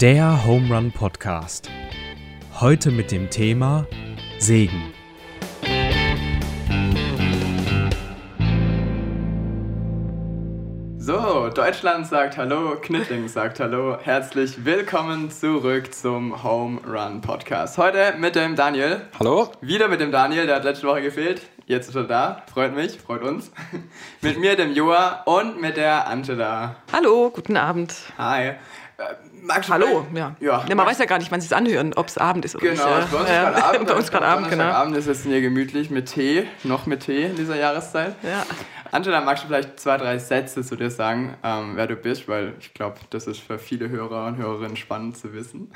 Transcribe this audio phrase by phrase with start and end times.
[0.00, 1.68] Der Home Run Podcast.
[2.58, 3.86] Heute mit dem Thema
[4.38, 4.94] Segen.
[10.96, 13.98] So, Deutschland sagt Hallo, Knittling sagt Hallo.
[14.00, 17.76] Herzlich willkommen zurück zum Home Run Podcast.
[17.76, 19.02] Heute mit dem Daniel.
[19.18, 19.52] Hallo.
[19.60, 21.42] Wieder mit dem Daniel, der hat letzte Woche gefehlt.
[21.66, 22.42] Jetzt ist er da.
[22.50, 23.52] Freut mich, freut uns.
[24.22, 26.76] mit mir, dem Joa und mit der Angela.
[26.90, 27.94] Hallo, guten Abend.
[28.16, 28.54] Hi.
[29.00, 30.36] Äh, Hallo, ja.
[30.40, 32.54] Ja, ja man weiß ja gar nicht, wann sie es anhören, ob es Abend ist
[32.54, 33.10] oder Genau, nicht.
[33.10, 33.50] bei uns ja.
[33.50, 33.86] gerade Abend.
[33.88, 34.64] bei uns gerade Abend, genau.
[34.64, 38.14] Abend ist es hier gemütlich mit Tee, noch mit Tee in dieser Jahreszeit.
[38.22, 38.44] Ja.
[38.92, 42.28] Angela, magst du vielleicht zwei, drei Sätze zu dir sagen, ähm, wer du bist?
[42.28, 45.72] Weil ich glaube, das ist für viele Hörer und Hörerinnen spannend zu wissen.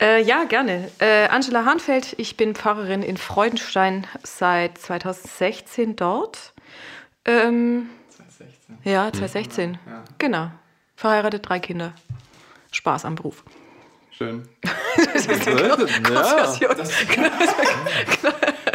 [0.00, 0.90] Äh, ja, gerne.
[0.98, 6.52] Äh, Angela Hahnfeld, ich bin Pfarrerin in Freudenstein seit 2016 dort.
[7.24, 8.78] Ähm, 2016.
[8.84, 9.78] ja, 2016.
[9.86, 10.04] Ja.
[10.18, 10.50] Genau.
[10.96, 11.92] Verheiratet, drei Kinder.
[12.76, 13.42] Spaß am Beruf.
[14.10, 14.48] Schön.
[14.64, 14.72] ja.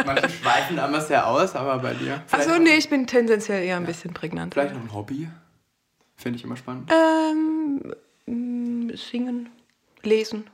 [0.04, 2.22] Manche schweifen immer sehr aus, aber bei dir.
[2.30, 4.54] Also nee, ich bin tendenziell eher ein bisschen prägnant.
[4.54, 5.28] vielleicht noch ein Hobby.
[6.16, 6.90] Finde ich immer spannend.
[6.92, 7.94] Ähm,
[8.26, 9.50] mh, singen,
[10.02, 10.48] lesen,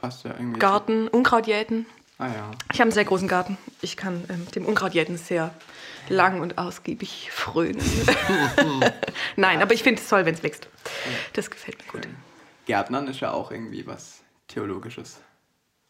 [0.00, 0.58] Passt ja irgendwie.
[0.58, 1.86] Garten, Unkraut jäten.
[2.18, 2.50] Ah ja.
[2.72, 3.58] Ich habe einen sehr großen Garten.
[3.82, 5.54] Ich kann ähm, dem Unkrautjäten sehr
[6.08, 7.82] lang und ausgiebig frönen.
[9.36, 10.68] Nein, aber ich finde es toll, wenn es wächst.
[11.32, 12.08] Das gefällt mir gut.
[12.66, 15.20] Gärtnern ist ja auch irgendwie was Theologisches.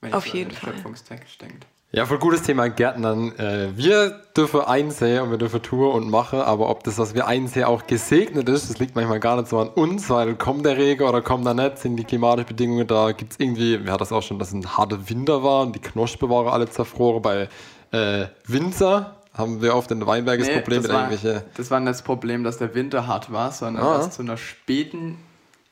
[0.01, 0.73] Wenn Auf ich so an jeden den Fall.
[0.75, 1.67] Schöpfungstext denkt.
[1.93, 3.33] Ja, voll gutes Thema Gärtnern.
[3.39, 7.27] Äh, wir dürfen einsehen und wir dürfen tun und machen, aber ob das, was wir
[7.27, 10.77] einsehen, auch gesegnet ist, das liegt manchmal gar nicht so an uns, weil kommt der
[10.77, 14.01] Regen oder kommt er nicht, sind die klimatischen Bedingungen da, gibt es irgendwie, wir hatten
[14.01, 17.23] das auch schon, dass es ein harter Winter war und die Knospen waren alle zerfroren.
[17.23, 17.49] Bei
[17.93, 21.45] äh, Winter haben wir oft in Weinberg das Problem das mit war, irgendwelche...
[21.57, 23.99] das war nicht das Problem, dass der Winter hart war, sondern Ah.
[23.99, 25.19] dass zu einer späten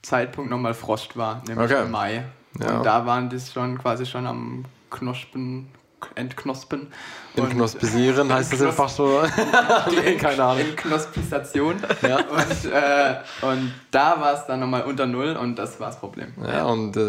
[0.04, 1.82] Zeitpunkt nochmal Frost war, nämlich Okay.
[1.82, 2.24] im Mai.
[2.60, 2.76] Ja.
[2.78, 5.68] Und da waren die schon quasi schon am Knospen,
[6.14, 6.88] Entknospen.
[7.34, 9.22] In Und- Knospisieren heißt das einfach so.
[10.04, 10.60] nee, keine Ahnung.
[10.60, 11.76] Entknospisation.
[12.02, 12.16] Ja.
[12.18, 16.32] Und, äh, und da war es dann nochmal unter Null und das war das Problem.
[16.46, 17.00] Ja, und äh,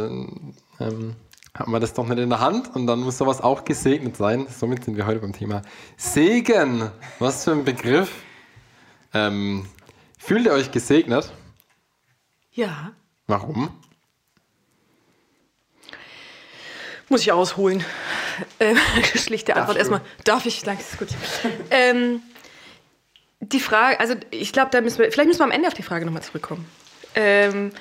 [0.79, 1.15] ähm,
[1.53, 4.47] haben wir das doch nicht in der Hand und dann muss sowas auch gesegnet sein.
[4.49, 5.61] Somit sind wir heute beim Thema
[5.97, 6.89] Segen.
[7.19, 8.09] Was für ein Begriff.
[9.13, 9.65] Ähm,
[10.17, 11.31] fühlt ihr euch gesegnet?
[12.55, 12.93] Ja,
[13.27, 13.69] Warum?
[17.09, 17.83] muss ich ausholen.
[18.59, 18.77] Ähm,
[19.15, 19.79] schlichte Antwort du?
[19.79, 20.01] erstmal.
[20.23, 20.63] Darf ich?
[20.63, 21.09] Danke, ist gut.
[21.69, 22.21] ähm,
[23.39, 25.83] die Frage, also ich glaube, da müssen wir, vielleicht müssen wir am Ende auf die
[25.83, 26.67] Frage nochmal zurückkommen.
[27.13, 27.71] Ähm,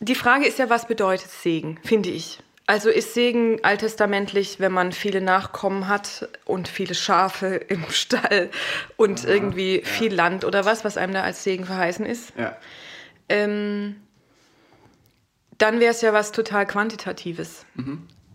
[0.00, 2.40] die Frage ist ja, was bedeutet Segen, finde ich.
[2.66, 8.50] Also ist Segen alttestamentlich, wenn man viele Nachkommen hat und viele Schafe im Stall
[8.96, 12.32] und irgendwie viel Land oder was, was einem da als Segen verheißen ist?
[12.36, 12.56] Ja.
[13.30, 13.96] Ähm,
[15.58, 17.64] dann wäre es ja was total Quantitatives.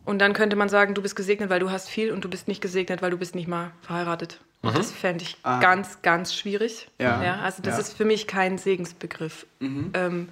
[0.05, 2.47] Und dann könnte man sagen, du bist gesegnet, weil du hast viel und du bist
[2.47, 4.39] nicht gesegnet, weil du bist nicht mal verheiratet.
[4.61, 5.59] Und das fände ich Ah.
[5.59, 6.87] ganz, ganz schwierig.
[6.99, 7.39] Ja.
[7.41, 7.79] also das Ja.
[7.81, 9.45] ist für mich kein Segensbegriff.
[9.61, 10.29] Ähm,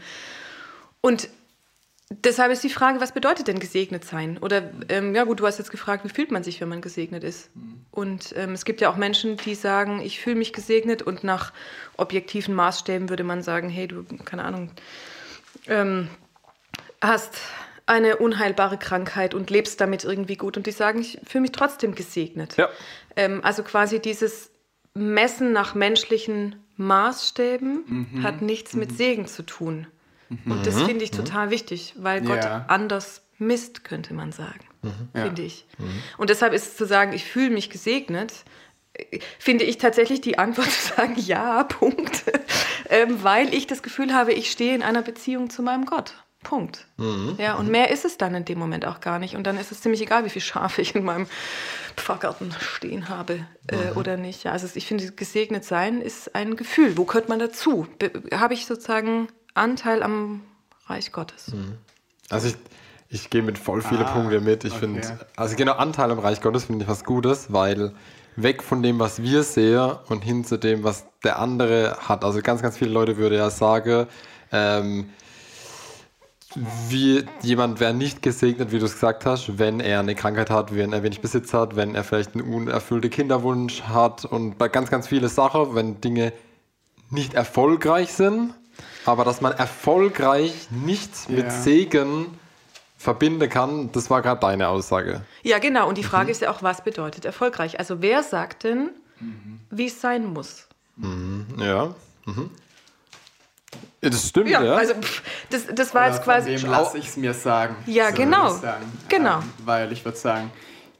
[1.01, 1.29] und
[2.09, 4.37] deshalb ist die Frage, was bedeutet denn gesegnet sein?
[4.37, 7.23] Oder, ähm, ja gut, du hast jetzt gefragt, wie fühlt man sich, wenn man gesegnet
[7.23, 7.49] ist?
[7.91, 11.51] Und ähm, es gibt ja auch Menschen, die sagen, ich fühle mich gesegnet und nach
[11.97, 14.71] objektiven Maßstäben würde man sagen, hey, du, keine Ahnung,
[15.67, 16.07] ähm,
[17.01, 17.37] hast
[17.85, 20.55] eine unheilbare Krankheit und lebst damit irgendwie gut.
[20.57, 22.57] Und die sagen, ich fühle mich trotzdem gesegnet.
[22.57, 22.69] Ja.
[23.15, 24.51] Ähm, also quasi dieses
[24.93, 29.87] Messen nach menschlichen Maßstäben hat nichts mit Segen zu tun.
[30.45, 32.65] Und das finde ich total wichtig, weil Gott Ja.
[32.69, 34.61] anders misst, könnte man sagen.
[35.13, 35.23] Ja.
[35.25, 35.65] Finde ich.
[36.17, 38.33] Und deshalb ist es zu sagen, ich fühle mich gesegnet,
[38.93, 42.23] äh, finde ich tatsächlich die Antwort zu sagen, ja, Punkt.
[42.89, 46.13] ähm, weil ich das Gefühl habe, ich stehe in einer Beziehung zu meinem Gott.
[46.43, 46.87] Punkt.
[47.37, 49.35] Ja, und mehr ist es dann in dem Moment auch gar nicht.
[49.35, 51.27] Und dann ist es ziemlich egal, wie viele Schafe ich in meinem
[51.95, 54.43] Pfarrgarten stehen habe äh, oder nicht.
[54.43, 56.97] Ja, also ich finde, gesegnet sein ist ein Gefühl.
[56.97, 57.87] Wo gehört man dazu?
[57.99, 60.41] Be habe ich sozusagen Anteil am
[60.87, 61.51] Reich Gottes?
[62.29, 62.55] Also ich,
[63.09, 64.63] ich gehe mit voll viele Ah, Punkte mit.
[64.63, 64.79] Ich okay.
[64.79, 67.93] finde, also genau Anteil am Reich Gottes finde ich was Gutes, weil
[68.35, 72.23] weg von dem, was wir sehen und hin zu dem, was der andere hat.
[72.23, 74.07] Also ganz, ganz viele Leute würden ja sagen,
[74.51, 75.09] ähm,
[76.89, 80.75] wie jemand wäre nicht gesegnet, wie du es gesagt hast, wenn er eine Krankheit hat,
[80.75, 84.89] wenn er wenig Besitz hat, wenn er vielleicht einen unerfüllten Kinderwunsch hat und bei ganz,
[84.89, 86.33] ganz viele Sachen, wenn Dinge
[87.09, 88.53] nicht erfolgreich sind,
[89.05, 91.49] aber dass man erfolgreich nichts mit Ja.
[91.49, 92.27] Segen
[92.97, 95.21] verbinden kann, das war gerade deine Aussage.
[95.43, 95.87] Ja, genau.
[95.89, 97.79] Und die Frage ist ja auch, was bedeutet erfolgreich?
[97.79, 98.91] Also wer sagt denn,
[99.69, 100.67] wie es sein muss?
[100.97, 101.07] Ja.
[101.07, 101.45] Mhm.
[101.57, 101.95] Ja,
[104.01, 104.63] Das stimmt, ja.
[104.63, 106.57] Ja, also pff, das, das war Oder jetzt quasi.
[106.57, 107.75] Von wem lasse ich es mir sagen?
[107.85, 108.47] Ja, würde genau.
[108.55, 108.91] ich sagen.
[109.09, 109.37] Genau.
[109.39, 110.51] Ähm, weil ich würde sagen,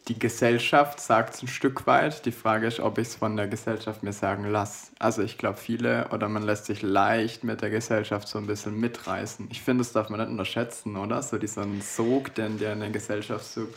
[0.07, 2.25] die Gesellschaft sagt es ein Stück weit.
[2.25, 4.91] Die Frage ist, ob ich es von der Gesellschaft mir sagen lasse.
[4.99, 8.79] Also ich glaube, viele oder man lässt sich leicht mit der Gesellschaft so ein bisschen
[8.79, 9.47] mitreißen.
[9.51, 11.21] Ich finde, das darf man nicht unterschätzen, oder?
[11.21, 13.67] So dieser Sog, den der in der Gesellschaft so,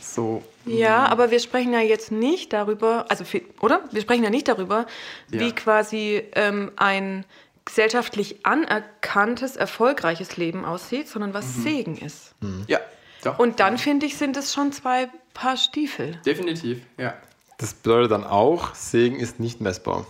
[0.00, 3.24] so Ja, aber wir sprechen ja jetzt nicht darüber, also
[3.60, 3.82] oder?
[3.92, 4.86] Wir sprechen ja nicht darüber,
[5.30, 5.40] Ja.
[5.40, 7.24] wie quasi ähm, ein
[7.68, 11.62] gesellschaftlich anerkanntes, erfolgreiches Leben aussieht, sondern was Mhm.
[11.62, 12.34] Segen ist.
[12.66, 12.80] ja,
[13.22, 13.38] doch.
[13.38, 16.18] Und dann finde ich, sind es schon zwei Paar Stiefel.
[16.26, 17.14] Definitiv, ja.
[17.58, 20.06] Das bedeutet dann auch, Segen ist nicht messbar.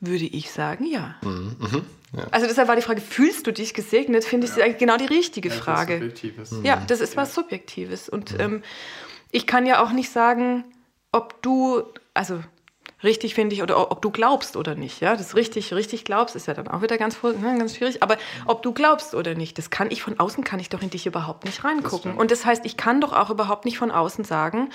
[0.00, 1.14] Würde ich sagen, ja.
[1.22, 1.56] Mhm,
[2.30, 4.24] Also deshalb war die Frage, fühlst du dich gesegnet?
[4.24, 5.94] Finde ich eigentlich genau die richtige Ja, das ist Frage.
[5.94, 6.54] Subjektives.
[6.62, 8.08] Ja, das ist was Subjektives.
[8.08, 8.62] Und ähm,
[9.30, 10.64] ich kann ja auch nicht sagen,
[11.12, 12.42] ob du, also
[13.04, 15.00] richtig finde ich, oder ob du glaubst oder nicht.
[15.00, 18.02] Ja, das richtig, richtig glaubst, ist ja dann auch wieder ganz, ne, ganz schwierig.
[18.02, 18.16] Aber
[18.46, 21.06] ob du glaubst oder nicht, das kann ich von außen, kann ich doch in dich
[21.06, 21.98] überhaupt nicht reingucken.
[21.98, 22.18] stimmt.
[22.18, 24.70] Und das heißt, ich kann doch auch überhaupt nicht von außen sagen,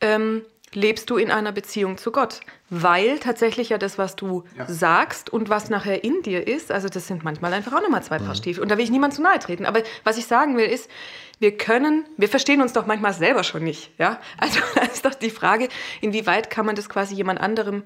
[0.00, 0.42] ähm,
[0.74, 2.40] lebst du in einer Beziehung zu Gott?
[2.70, 4.66] Weil tatsächlich ja das, was du Ja.
[4.68, 8.18] sagst und was nachher in dir ist, also das sind manchmal einfach auch nochmal zwei
[8.18, 8.62] Paar Stiefel.
[8.62, 9.66] Und da will ich niemand zu nahe treten.
[9.66, 10.88] Aber was ich sagen will, ist,
[11.38, 13.90] wir können, wir verstehen uns doch manchmal selber schon nicht.
[13.98, 14.20] Ja?
[14.38, 15.68] Also da ist doch die Frage,
[16.00, 17.82] inwieweit kann man das quasi jemand anderem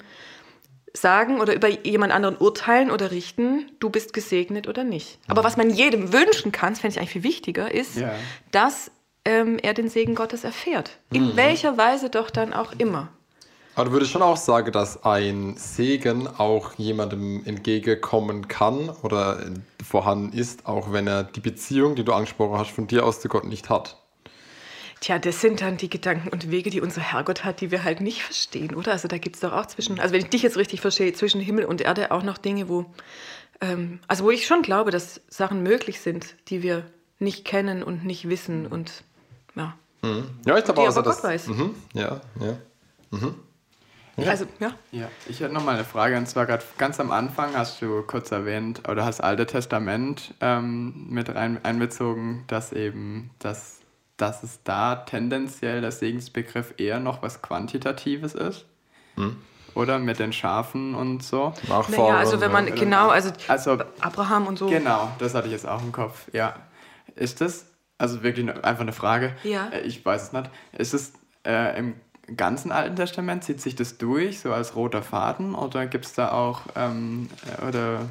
[0.93, 5.19] sagen oder über jemand anderen urteilen oder richten, du bist gesegnet oder nicht.
[5.27, 8.11] Aber was man jedem wünschen kann, das fände ich eigentlich viel wichtiger, ist, Ja.
[8.51, 8.89] dass
[9.27, 10.91] ähm, er den Segen Gottes erfährt.
[11.11, 13.09] In welcher Weise doch dann auch immer.
[13.75, 19.39] Aber du würdest schon auch sagen, dass ein Segen auch jemandem entgegenkommen kann oder
[19.85, 23.27] vorhanden ist, auch wenn er die Beziehung, die du angesprochen hast, von dir aus zu
[23.27, 23.97] Gott nicht hat.
[25.01, 28.01] Tja, das sind dann die Gedanken und Wege, die unser Herrgott hat, die wir halt
[28.01, 28.93] nicht verstehen, oder?
[28.93, 31.41] Also da gibt es doch auch zwischen, also wenn ich dich jetzt richtig verstehe, zwischen
[31.41, 32.85] Himmel und Erde auch noch Dinge, wo,
[33.61, 36.85] ähm, also wo ich schon glaube, dass Sachen möglich sind, die wir
[37.19, 39.03] nicht kennen und nicht wissen und
[39.57, 39.73] ja.
[40.45, 41.47] Ja, ich glaube auch, Gott weiß.
[41.47, 42.57] Mhm, ja, ja.
[44.25, 44.71] Also, ja.
[44.91, 48.01] Ja, ich hätte noch mal eine Frage und zwar gerade ganz am Anfang hast du
[48.01, 53.79] kurz erwähnt oder hast Alte Testament ähm, mit rein einbezogen, dass eben dass,
[54.17, 58.65] dass es da tendenziell der Segensbegriff eher noch was Quantitatives ist.
[59.75, 61.53] Oder mit den Schafen und so.
[61.67, 61.91] Nachfahren.
[61.91, 62.73] Naja, also wenn man, ja.
[62.73, 64.65] genau, also, Also Abraham und so.
[64.65, 66.27] Genau, das hatte ich jetzt auch im Kopf.
[66.33, 66.55] Ja.
[67.15, 69.69] Ist das, also wirklich einfach eine Frage, Ja.
[69.69, 71.13] Äh, ich weiß es nicht, ist es
[71.45, 71.95] äh, im
[72.35, 76.31] ganzen Alten Testament, zieht sich das durch, so als roter Faden, oder gibt es da
[76.31, 77.29] auch, ähm,
[77.61, 78.01] äh, oder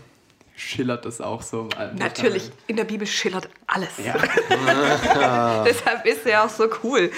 [0.57, 2.65] schillert das auch so im Alten Natürlich, Testament?
[2.69, 3.91] in der Bibel schillert alles.
[4.03, 4.15] Ja.
[5.67, 7.11] Deshalb ist sie auch so cool.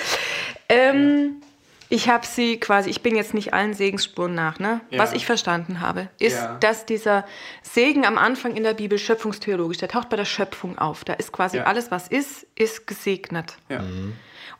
[0.69, 1.41] Ähm,
[1.91, 4.81] ich habe sie quasi, ich bin jetzt nicht allen Segensspuren nach, ne?
[4.91, 4.99] Ja.
[4.99, 6.57] Was ich verstanden habe, ist, Ja.
[6.59, 7.25] dass dieser
[7.63, 11.05] Segen am Anfang in der Bibel schöpfungstheologisch, der taucht bei der Schöpfung auf.
[11.05, 11.65] Da ist quasi Ja.
[11.65, 13.57] alles, was ist, ist gesegnet.
[13.69, 13.83] ja.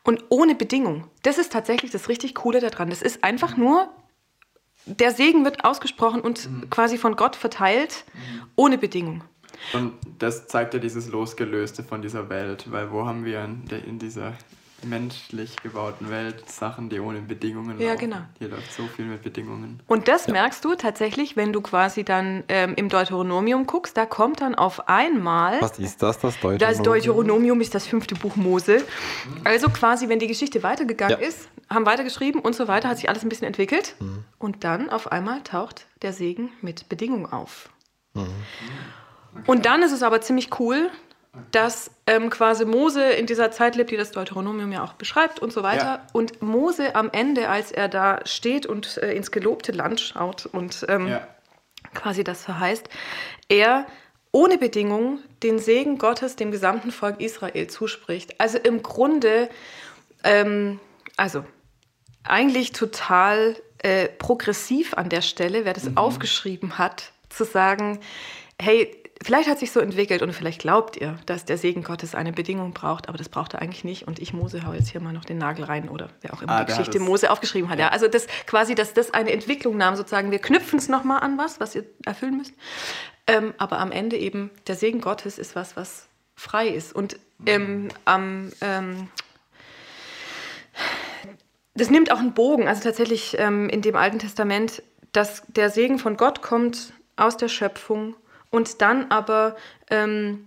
[0.05, 1.07] Und ohne Bedingung.
[1.23, 2.89] Das ist tatsächlich das richtig Coole daran.
[2.89, 3.91] Das ist einfach nur,
[4.87, 6.71] der Segen wird ausgesprochen und Mhm.
[6.71, 8.05] quasi von Gott verteilt,
[8.57, 9.23] ohne Bedingung.
[9.75, 14.33] Und das zeigt ja dieses Losgelöste von dieser Welt, weil wo haben wir in dieser
[14.85, 17.99] menschlich gebauten Welt Sachen, die ohne Bedingungen Ja, laufen?
[17.99, 18.21] genau.
[18.39, 19.81] Hier läuft so viel mit Bedingungen.
[19.87, 24.41] Und das merkst du tatsächlich, wenn du quasi dann ähm, im Deuteronomium guckst, da kommt
[24.41, 25.61] dann auf einmal.
[25.61, 26.59] Was ist das, das Deuteronomium?
[26.59, 28.85] Das Deuteronomium ist das fünfte Buch Mose.
[29.45, 31.27] Also quasi, wenn die Geschichte weitergegangen Ja.
[31.27, 33.95] ist, haben weitergeschrieben und so weiter, hat sich alles ein bisschen entwickelt.
[34.39, 37.69] Und dann auf einmal taucht der Segen mit Bedingung auf.
[39.47, 40.91] Und dann ist es aber ziemlich cool,
[41.51, 45.53] dass ähm, quasi Mose in dieser Zeit lebt, die das Deuteronomium ja auch beschreibt und
[45.53, 45.85] so weiter.
[45.85, 46.07] Ja.
[46.13, 50.87] Und Mose am Ende, als er da steht und äh, ins gelobte Land schaut und
[50.89, 51.27] ähm, Ja.
[51.95, 52.89] quasi das verheißt,
[53.49, 53.87] er
[54.33, 58.41] ohne Bedingung den Segen Gottes dem gesamten Volk Israel zuspricht.
[58.41, 59.49] Also im Grunde,
[60.25, 60.81] ähm,
[61.17, 61.45] also
[62.25, 68.01] eigentlich total äh, progressiv an der Stelle, wer das aufgeschrieben hat, zu sagen,
[68.61, 72.33] hey, vielleicht hat sich so entwickelt und vielleicht glaubt ihr, dass der Segen Gottes eine
[72.33, 74.07] Bedingung braucht, aber das braucht er eigentlich nicht.
[74.07, 76.53] Und ich, Mose, hau jetzt hier mal noch den Nagel rein oder wer auch immer
[76.53, 77.79] Ah, die Geschichte es- Mose aufgeschrieben hat.
[77.79, 77.89] Ja.
[77.89, 81.61] Also das quasi, dass das eine Entwicklung nahm, sozusagen, wir knüpfen es nochmal an was,
[81.61, 82.53] was ihr erfüllen müsst.
[83.27, 86.95] Ähm, aber am Ende eben, der Segen Gottes ist was, was frei ist.
[86.95, 89.09] Und ähm, am ähm,
[91.75, 92.67] das nimmt auch einen Bogen.
[92.69, 94.83] Also tatsächlich ähm, in dem Alten Testament,
[95.13, 98.15] dass der Segen von Gott kommt aus der Schöpfung
[98.51, 99.57] und dann aber
[99.91, 100.47] ähm,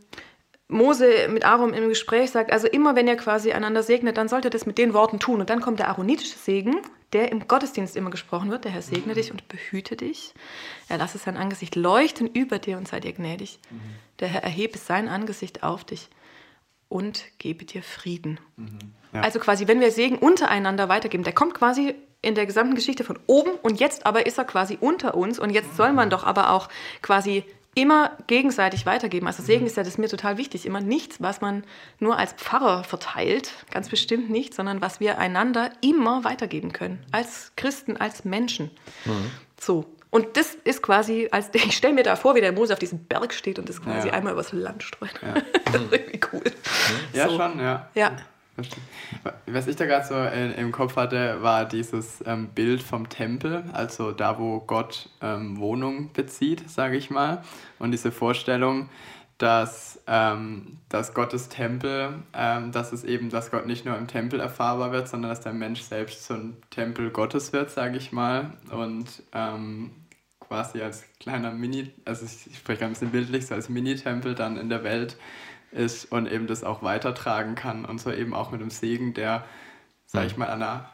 [0.71, 4.45] Mose mit Aaron im Gespräch sagt, also immer wenn ihr quasi einander segnet, dann sollt
[4.45, 5.41] ihr das mit den Worten tun.
[5.41, 6.77] Und dann kommt der aaronitische Segen,
[7.11, 8.63] der im Gottesdienst immer gesprochen wird.
[8.63, 10.33] Der Herr segne dich und behüte dich.
[10.87, 13.59] Er lasse sein Angesicht leuchten über dir und sei dir gnädig.
[14.19, 16.09] Der Herr erhebe sein Angesicht auf dich
[16.87, 18.39] und gebe dir Frieden.
[19.13, 19.21] Ja.
[19.21, 23.19] Also quasi, wenn wir Segen untereinander weitergeben, der kommt quasi in der gesamten Geschichte von
[23.27, 26.51] oben und jetzt aber ist er quasi unter uns und jetzt soll man doch aber
[26.51, 26.69] auch
[27.01, 27.43] quasi
[27.73, 29.27] immer gegenseitig weitergeben.
[29.27, 30.65] Also Segen ist ja das ist mir total wichtig.
[30.65, 31.63] Immer nichts, was man
[31.99, 37.03] nur als Pfarrer verteilt, ganz bestimmt nicht, sondern was wir einander immer weitergeben können.
[37.11, 38.71] Als Christen, als Menschen.
[39.59, 39.85] So.
[40.09, 43.05] Und das ist quasi, als ich stelle mir da vor, wie der Mose auf diesem
[43.05, 44.13] Berg steht und das quasi Ja.
[44.15, 45.13] einmal übers Land streut.
[45.71, 46.43] das ist irgendwie cool.
[47.13, 47.37] Ja, So.
[47.37, 47.89] schon, ja.
[47.95, 48.11] Ja.
[49.45, 53.63] Was ich da gerade so in, im Kopf hatte, war dieses ähm, Bild vom Tempel,
[53.73, 57.43] also da, wo Gott ähm, Wohnung bezieht, sage ich mal.
[57.79, 58.89] Und diese Vorstellung,
[59.37, 64.39] dass, ähm, dass Gottes Tempel, ähm, dass es eben, dass Gott nicht nur im Tempel
[64.39, 68.51] erfahrbar wird, sondern dass der Mensch selbst zum Tempel Gottes wird, sage ich mal.
[68.69, 69.91] Und ähm,
[70.39, 74.69] quasi als kleiner Mini, also ich spreche ein bisschen bildlich, so als Mini-Tempel dann in
[74.69, 75.17] der Welt
[75.71, 77.85] ist und eben das auch weitertragen kann.
[77.85, 79.45] Und so eben auch mit dem Segen, der,
[80.05, 80.89] sag ich mal, an einer,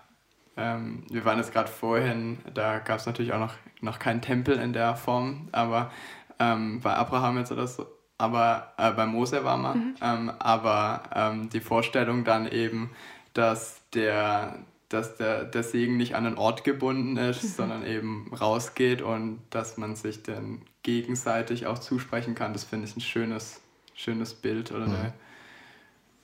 [0.56, 4.58] ähm, wir waren jetzt gerade vorhin, da gab es natürlich auch noch, noch keinen Tempel
[4.58, 5.92] in der Form, aber
[6.40, 7.86] ähm, bei Abraham jetzt oder so,
[8.18, 12.90] aber äh, bei Mose war man, ähm, aber ähm, die Vorstellung dann eben,
[13.34, 19.02] dass der dass der, der Segen nicht an einen Ort gebunden ist, sondern eben rausgeht
[19.02, 22.54] und dass man sich dann gegenseitig auch zusprechen kann.
[22.54, 23.62] Das finde ich ein schönes,
[23.98, 25.14] schönes Bild oder eine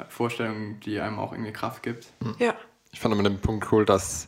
[0.10, 2.08] Vorstellung, die einem auch irgendwie Kraft gibt.
[2.40, 2.54] Ja.
[2.92, 4.28] Ich fand immer den Punkt cool, dass,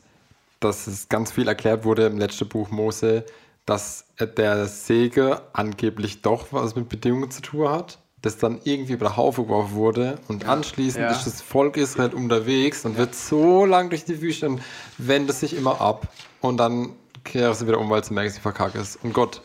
[0.60, 3.24] dass es ganz viel erklärt wurde im letzten Buch Mose,
[3.66, 9.10] dass der Segen angeblich doch was mit Bedingungen zu tun hat, das dann irgendwie über
[9.10, 11.12] den Haufen geworfen wurde und anschließend Ja.
[11.12, 14.62] ist das Volk Israel unterwegs und wird so lang durch die Wüste und
[14.98, 16.08] wendet sich immer ab
[16.42, 19.04] und dann kehren sie wieder um, weil sie merken, sie verkackt ist.
[19.04, 19.42] Und Gott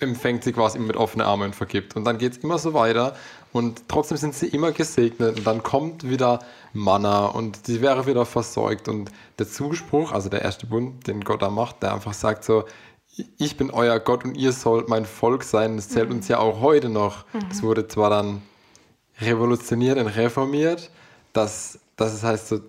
[0.00, 1.96] empfängt sie quasi immer mit offenen Armen und vergibt.
[1.96, 3.16] Und dann geht es immer so weiter
[3.52, 6.40] und trotzdem sind sie immer gesegnet und dann kommt wieder
[6.72, 8.88] Manna und sie wäre wieder versorgt.
[8.88, 12.64] Und der Zuspruch, also der erste Bund, den Gott da macht, der einfach sagt so,
[13.38, 15.76] ich bin euer Gott und ihr sollt mein Volk sein.
[15.76, 17.24] Das zählt uns ja auch heute noch.
[17.48, 18.42] Das wurde zwar dann
[19.20, 20.90] revolutioniert und reformiert,
[21.32, 22.60] dass, dass es heißt, so,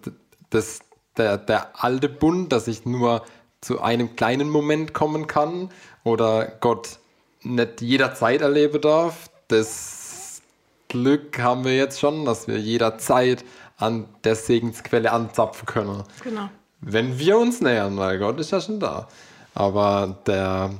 [0.49, 0.79] dass
[1.17, 3.23] der, der alte Bund, dass ich nur
[3.61, 5.69] zu einem kleinen Moment kommen kann
[6.03, 6.99] oder Gott
[7.43, 9.29] nicht jederzeit erleben darf.
[9.47, 10.41] Das
[10.89, 13.43] Glück haben wir jetzt schon, dass wir jederzeit
[13.77, 16.49] an der Segensquelle anzapfen können Genau.
[16.81, 19.07] wenn wir uns nähern, weil Gott ist ja schon da.
[19.53, 20.71] Aber der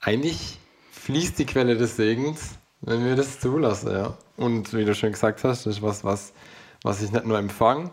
[0.00, 0.58] eigentlich
[0.92, 4.14] fließt die Quelle des Segens, wenn wir das zulassen, ja.
[4.36, 6.32] Und wie du schon gesagt hast, das ist was, was,
[6.82, 7.90] was ich nicht nur empfange,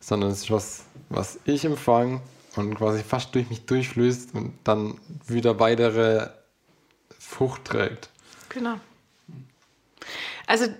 [0.00, 2.20] sondern es ist was, was ich empfange
[2.56, 6.28] und quasi fast durch mich durchfließt und dann wieder weitere
[7.18, 8.10] Frucht trägt.
[8.48, 8.78] Genau.
[10.46, 10.70] Also, äh,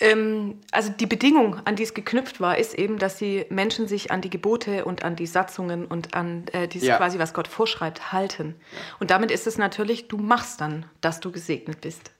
[0.00, 4.10] ähm, also die Bedingung, an die es geknüpft war, ist eben, dass die Menschen sich
[4.10, 6.96] an die Gebote und an die Satzungen und an äh, dieses Ja.
[6.96, 8.56] quasi, was Gott vorschreibt, halten.
[8.98, 12.10] Und damit ist es natürlich, du machst dann, dass du gesegnet bist.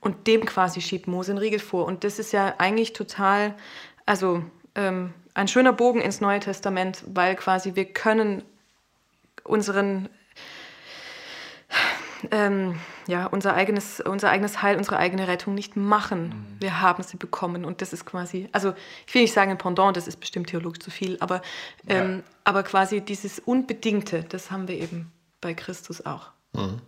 [0.00, 1.86] Und dem quasi schiebt Mose einen Riegel vor.
[1.86, 3.54] Und das ist ja eigentlich total,
[4.04, 4.44] also
[4.74, 8.42] ähm, ein schöner Bogen ins Neue Testament, weil quasi wir können
[9.44, 10.08] unseren
[12.30, 16.56] ähm, ja, unser eigenes, unser eigenes Heil, unsere eigene Rettung nicht machen.
[16.58, 18.74] Wir haben sie bekommen und das ist quasi, also
[19.06, 21.42] ich will nicht sagen ein Pendant, das ist bestimmt theologisch zu viel, aber,
[21.86, 26.30] ähm, aber quasi dieses Unbedingte, das haben wir eben bei Christus auch.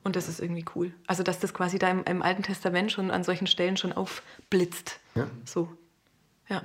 [0.03, 0.93] Und das ist irgendwie cool.
[1.07, 4.99] Also dass das quasi da im, im Alten Testament schon an solchen Stellen schon aufblitzt.
[5.45, 5.69] So.
[6.49, 6.63] Ja.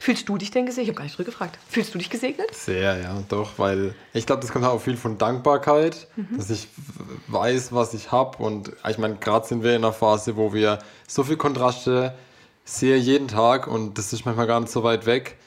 [0.00, 0.84] Fühlst du dich denn gesegnet?
[0.84, 1.58] Ich habe gar nicht zurückgefragt.
[1.68, 2.54] Fühlst du dich gesegnet?
[2.54, 6.68] Sehr, ja, doch, weil ich glaube, das kommt auch viel von Dankbarkeit, dass ich
[7.28, 8.42] weiß, was ich habe.
[8.42, 12.14] Und ich meine, gerade sind wir in einer Phase, wo wir so viel Kontraste
[12.64, 15.38] sehen jeden Tag und das ist manchmal gar nicht so weit weg.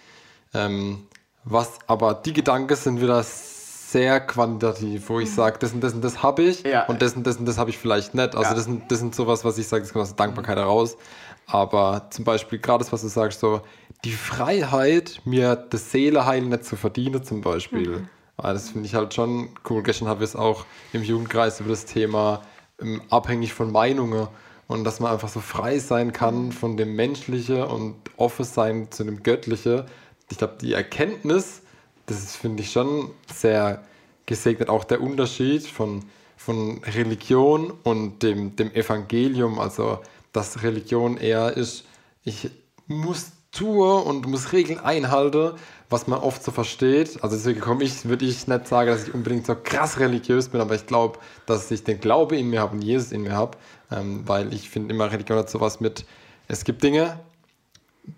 [0.53, 1.05] Ähm,
[1.43, 6.01] was aber die Gedanken sind wieder sehr quantitativ, wo ich sage, das und das und
[6.03, 6.85] das habe ich Ja.
[6.87, 8.35] und das und das und das habe ich vielleicht nicht.
[8.35, 8.55] Also Ja.
[8.55, 10.97] das, sind, das sind sowas, was ich sage, das kommt aus der Dankbarkeit heraus.
[11.45, 13.62] Aber zum Beispiel gerade das, was du sagst, so
[14.05, 18.07] die Freiheit, mir das Seeleheil nicht zu verdienen zum Beispiel.
[18.38, 19.83] Ah, Das finde ich halt schon cool.
[19.83, 22.41] Gestern habe ich es auch im Jugendkreis über das Thema
[22.81, 24.27] ähm, abhängig von Meinungen
[24.67, 29.03] und dass man einfach so frei sein kann von dem Menschlichen und offen sein zu
[29.03, 29.83] dem Göttlichen.
[30.31, 31.62] Ich glaube, die Erkenntnis,
[32.07, 33.83] das finde ich schon sehr
[34.25, 34.69] gesegnet.
[34.69, 36.03] Auch der Unterschied von,
[36.38, 40.00] von Religion und dem, dem Evangelium, also
[40.33, 41.85] dass Religion eher ist,
[42.23, 42.49] ich
[42.87, 45.53] muss tun und muss Regeln einhalten,
[45.89, 47.23] was man oft so versteht.
[47.23, 50.59] Also deswegen komme ich, würde ich nicht sagen, dass ich unbedingt so krass religiös bin,
[50.59, 53.57] aber ich glaube, dass ich den Glaube in mir habe und Jesus in mir habe,
[53.91, 56.05] ähm, weil ich finde immer Religion hat sowas mit,
[56.47, 57.19] es gibt Dinge,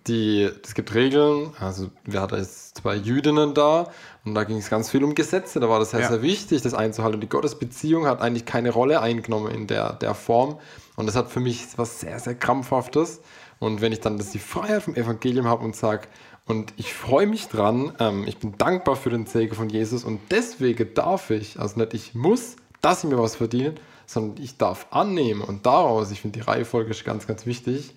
[0.07, 3.91] die, es gibt Regeln, also wir hatten jetzt zwei Jüdinnen da
[4.23, 6.07] und da ging es ganz viel um Gesetze, da war das sehr, ja.
[6.07, 7.21] sehr wichtig, das einzuhalten.
[7.21, 10.59] Die Gottesbeziehung hat eigentlich keine Rolle eingenommen in der, der Form
[10.95, 13.21] und das hat für mich was sehr, sehr krampfhaftes.
[13.59, 16.07] Und wenn ich dann das die Freiheit vom Evangelium habe und sage,
[16.45, 20.19] und ich freue mich dran, ähm, ich bin dankbar für den Segen von Jesus und
[20.29, 23.73] deswegen darf ich, also nicht ich muss, dass ich mir was verdiene,
[24.05, 27.95] sondern ich darf annehmen und daraus, ich finde die Reihenfolge ist ganz, ganz wichtig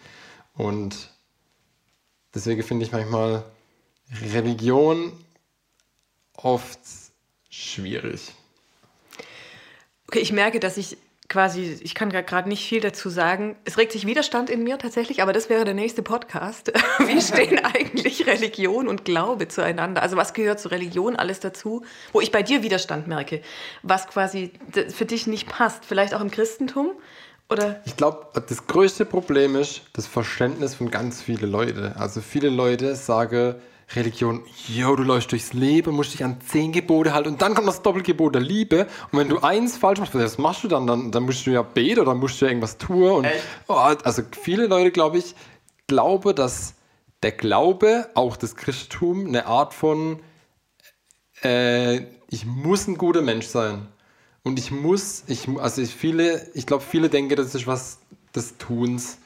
[0.55, 1.11] und
[2.35, 3.45] deswegen finde ich manchmal
[4.33, 5.13] Religion
[6.35, 6.81] oft
[7.51, 8.33] schwierig.
[10.07, 10.97] Okay, ich merke, dass ich
[11.29, 13.57] quasi, ich kann gerade nicht viel dazu sagen.
[13.65, 16.73] Es regt sich Widerstand in mir tatsächlich, aber das wäre der nächste Podcast.
[17.07, 20.03] Wie stehen eigentlich Religion und Glaube zueinander?
[20.03, 23.43] Also was gehört zur Religion alles dazu, wo ich bei dir Widerstand merke,
[23.83, 24.53] was quasi
[24.89, 26.93] für dich nicht passt, vielleicht auch im Christentum?
[27.51, 27.81] Oder?
[27.87, 31.93] Ich glaube, das größte Problem ist das Verständnis von ganz vielen Leuten.
[31.95, 33.55] Also viele Leute sagen,
[33.97, 37.69] Religion, yo, du läufst durchs Leben, musst dich an zehn Gebote halten und dann kommt
[37.69, 38.87] das Doppelgebot der Liebe.
[39.11, 40.87] Und wenn du eins falsch machst, was machst du dann?
[40.87, 43.11] Dann, dann musst du ja beten oder musst du ja irgendwas tun.
[43.11, 43.27] Und,
[43.67, 45.35] oh, also viele Leute, glaube ich,
[45.87, 46.75] glauben, dass
[47.23, 50.21] der Glaube, auch das Christentum, eine Art von,
[51.43, 53.89] äh, ich muss ein guter Mensch sein.
[54.45, 57.99] Und ich muss, ich, also ich viele, ich glaube, viele denken, das ist was
[58.35, 59.19] des Tuns.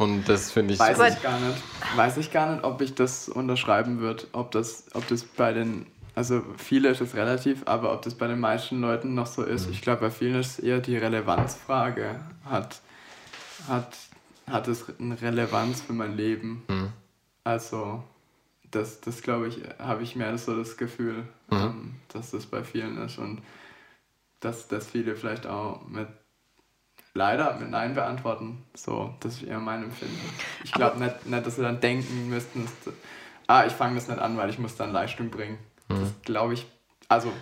[0.00, 0.80] Und das finde ich.
[0.80, 1.62] Weiß ich gar nicht.
[1.94, 4.26] Weiß ich gar nicht, ob ich das unterschreiben würde.
[4.32, 5.86] Ob das, ob das bei den.
[6.14, 9.66] Also viele ist es relativ, aber ob das bei den meisten Leuten noch so ist.
[9.66, 9.72] Mhm.
[9.74, 12.18] Ich glaube, bei vielen ist es eher die Relevanzfrage.
[12.46, 12.80] Hat,
[13.68, 13.94] hat,
[14.46, 16.62] hat es eine Relevanz für mein Leben?
[16.68, 16.92] Mhm.
[17.44, 18.02] Also,
[18.70, 21.56] das, das glaube ich, habe ich mehr so das Gefühl, mhm.
[21.56, 23.18] ähm, dass das bei vielen ist.
[23.18, 23.42] Und
[24.40, 26.08] dass, dass viele vielleicht auch mit
[27.14, 28.64] leider mit Nein beantworten.
[28.74, 30.20] So, das ist eher mein Empfinden.
[30.64, 32.68] Ich glaube nicht, nicht, dass sie dann denken müssten,
[33.46, 35.58] ah, ich fange das nicht an, weil ich muss dann Leistung bringen.
[35.88, 36.00] Mhm.
[36.00, 36.66] Das glaube ich,
[37.08, 37.32] also,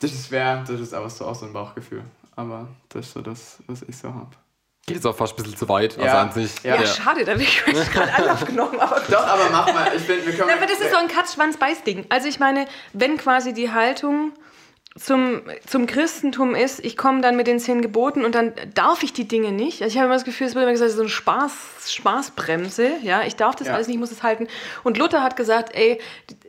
[0.00, 2.02] das ist schwer, das ist aber so auch so ein Bauchgefühl.
[2.36, 4.30] Aber das ist so das, was ich so habe.
[4.86, 5.92] Geht jetzt auch fast ein bisschen zu weit.
[5.92, 6.12] Also ja.
[6.12, 6.74] Also an sich, ja.
[6.74, 8.80] ja, schade, da habe ich gerade Anlauf genommen.
[8.80, 9.92] Aber Doch, aber mach mal.
[9.94, 12.06] Ich bin, wir können ja, aber das ist so ein Katz-Schwanz-Beiß-Ding.
[12.08, 14.32] Also ich meine, wenn quasi die Haltung
[14.94, 19.12] zum, zum Christentum ist, ich komme dann mit den zehn Geboten und dann darf ich
[19.12, 19.82] die Dinge nicht.
[19.82, 21.52] Also ich habe immer das Gefühl, es wird immer gesagt, so eine Spaß,
[21.88, 22.98] Spaßbremse.
[23.02, 23.74] Ja, ich darf das ja.
[23.74, 24.48] alles nicht, ich muss es halten.
[24.84, 25.98] Und Luther hat gesagt, ey,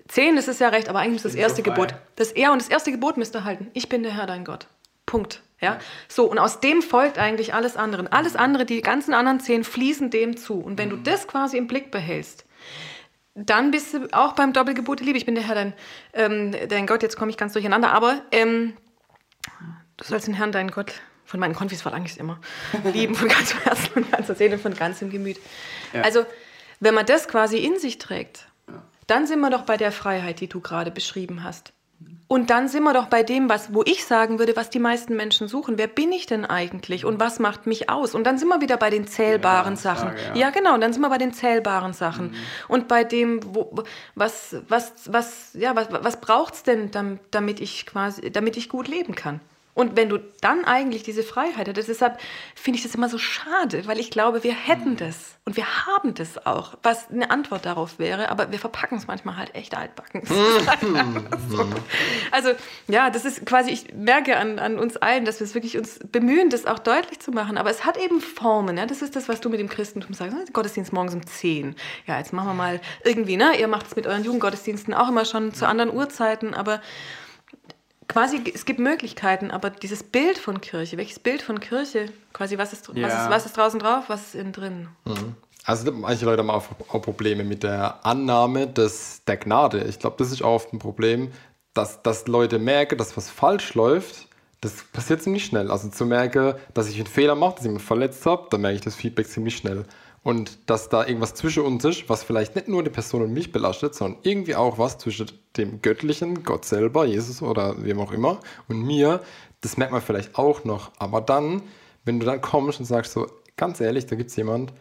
[0.08, 1.96] zehn, das ist ja recht, aber eigentlich ist das erste so Gebot.
[2.18, 3.72] Das er und das erste Gebot müsst ihr halten.
[3.74, 4.68] Ich bin der Herr, dein Gott.
[5.06, 5.42] Punkt.
[5.62, 5.80] Ja?
[6.10, 8.12] So, und aus dem folgt eigentlich alles andere.
[8.12, 10.60] Alles andere, die ganzen anderen zehn fließen dem zu.
[10.60, 11.04] Und wenn du mhm.
[11.04, 12.46] das quasi im Blick behältst,
[13.36, 15.17] dann bist du auch beim Doppelgebot der Liebe.
[15.17, 15.74] Ich bin der Herr, dein,
[16.13, 18.74] ähm, dein Gott, jetzt komme ich ganz durcheinander, aber ähm,
[19.98, 20.93] du sollst den Herrn, deinen Gott,
[21.26, 22.39] von meinen Konfis verlange ich es immer,
[22.93, 25.39] lieben von ganzem Herzen, von ganzer Seele, von ganzem Gemüt.
[25.93, 26.02] Ja.
[26.02, 26.26] Also,
[26.80, 28.48] wenn man das quasi in sich trägt,
[29.08, 31.74] dann sind wir doch bei der Freiheit, die du gerade beschrieben hast.
[32.28, 35.16] Und dann sind wir doch bei dem, was, wo ich sagen würde, was die meisten
[35.16, 35.78] Menschen suchen.
[35.78, 38.16] Wer bin ich denn eigentlich und was macht mich aus?
[38.16, 40.10] Und dann sind wir wieder bei den zählbaren ja, Sachen.
[40.10, 40.36] Frage, ja.
[40.36, 40.50] ja.
[40.50, 42.32] genau, und dann sind wir bei den zählbaren Sachen.
[42.32, 42.36] Mhm.
[42.70, 43.84] Und bei dem, wo,
[44.16, 46.89] was, was, was, ja, was, was braucht es denn,
[47.30, 49.39] damit ich quasi, damit ich gut leben kann?
[49.74, 52.20] Und wenn du dann eigentlich diese Freiheit hättest, deshalb
[52.56, 54.98] finde ich das immer so schade, weil ich glaube, wir hätten mhm.
[54.98, 59.08] das und wir haben das auch, was eine Antwort darauf wäre, aber wir verpacken es
[59.08, 60.24] manchmal halt echt altbacken.
[60.84, 61.28] Mhm.
[61.50, 61.66] so.
[62.32, 62.52] Also
[62.88, 66.00] ja, das ist quasi, ich merke an, an uns allen, dass wir es wirklich uns
[66.12, 68.86] bemühen, das auch deutlich zu machen, aber es hat eben Formen, ja?
[68.86, 70.46] das ist das, was du mit dem Christentum sagst, ne?
[70.52, 71.76] Gottesdienst morgens um 10.
[72.06, 73.60] Ja, jetzt machen wir mal irgendwie, ne?
[73.60, 76.82] ihr macht es mit euren Jugendgottesdiensten auch immer schon zu anderen Uhrzeiten, aber
[78.08, 82.74] quasi, es gibt Möglichkeiten, aber dieses Bild von Kirche, welches Bild von Kirche, quasi, was
[82.74, 83.08] ist, ja.
[83.08, 84.88] was ist, was ist draußen drauf, was ist innen drin?
[85.06, 85.36] Mhm.
[85.66, 89.86] Also manche Leute haben auch, auch, Probleme mit der Annahme des, der Gnade.
[89.86, 91.32] Ich glaube, das ist auch oft ein Problem,
[91.74, 94.28] dass, dass Leute merken, dass was falsch läuft.
[94.60, 95.72] Das passiert ziemlich schnell.
[95.72, 98.76] Also zu merken, dass ich einen Fehler mache, dass ich mich verletzt habe, dann merke
[98.76, 99.86] ich das Feedback ziemlich schnell
[100.24, 103.52] und dass da irgendwas zwischen uns ist, was vielleicht nicht nur die Person und mich
[103.52, 108.40] belastet, sondern irgendwie auch was zwischen dem Göttlichen, Gott selber, Jesus oder wem auch immer
[108.70, 109.22] und mir,
[109.62, 110.92] das merkt man vielleicht auch noch.
[110.98, 111.62] Aber dann,
[112.06, 114.74] wenn du dann kommst und sagst so, ganz ehrlich, da gibt es jemand,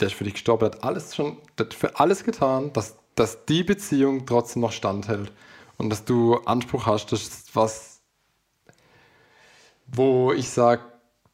[0.00, 3.64] der ist für dich gestorben, hat alles schon, hat für alles getan, dass, dass die
[3.64, 5.32] Beziehung trotzdem noch standhält
[5.78, 8.00] und dass du Anspruch hast, das ist was,
[9.86, 10.82] wo ich sage,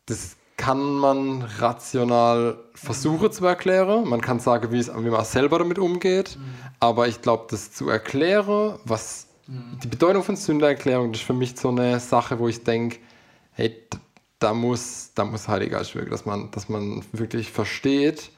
[0.07, 4.07] das kann man rational versuchen zu erklären.
[4.07, 6.37] Man kann sagen, wie, es, wie man selber damit umgeht.
[6.37, 6.55] Mhm.
[6.81, 9.79] Aber ich glaube, das zu erklären, was mhm.
[9.83, 12.99] die Bedeutung von Sündererklärung, das ist für mich so eine Sache, wo ich denke,
[13.53, 13.75] hey,
[14.39, 18.31] da muss, da muss Heiliger Geist wirken, dass man, dass man wirklich versteht,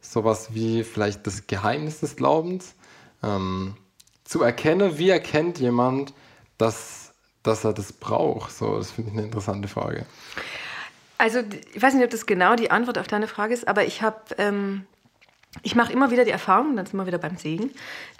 [0.00, 2.74] sowas wie vielleicht das Geheimnis des Glaubens,
[3.22, 3.76] ähm,
[4.24, 6.12] zu erkennen, wie erkennt jemand,
[6.58, 7.12] dass,
[7.44, 8.50] dass er das braucht.
[8.50, 10.06] So, das finde ich eine interessante Frage.
[11.18, 11.40] Also
[11.74, 14.20] ich weiß nicht, ob das genau die Antwort auf deine Frage ist, aber ich habe,
[14.38, 14.86] ähm,
[15.62, 17.72] ich mache immer wieder die Erfahrung, dann sind wir wieder beim Segen,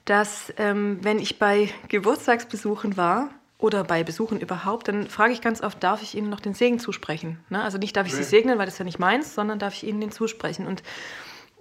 [0.05, 5.63] dass ähm, wenn ich bei Geburtstagsbesuchen war oder bei Besuchen überhaupt, dann frage ich ganz
[5.63, 7.39] oft, darf ich Ihnen noch den Segen zusprechen?
[7.51, 7.63] Ne?
[7.63, 10.01] Also nicht darf ich Sie segnen, weil das ja nicht meins, sondern darf ich Ihnen
[10.01, 10.67] den zusprechen?
[10.67, 10.83] Und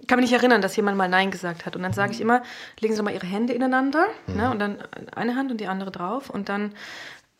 [0.00, 1.74] ich kann mich nicht erinnern, dass jemand mal Nein gesagt hat.
[1.74, 2.42] Und dann sage ich immer,
[2.80, 4.36] legen Sie doch mal Ihre Hände ineinander mhm.
[4.36, 4.50] ne?
[4.50, 4.78] und dann
[5.14, 6.72] eine Hand und die andere drauf und dann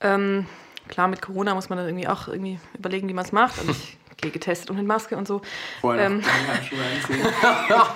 [0.01, 0.47] ähm,
[0.89, 3.59] Klar, mit Corona muss man dann irgendwie auch irgendwie überlegen, wie man es macht.
[3.59, 5.43] Also ich gehe getestet und mit Maske und so.
[5.85, 6.23] Ähm,
[7.09, 7.15] so.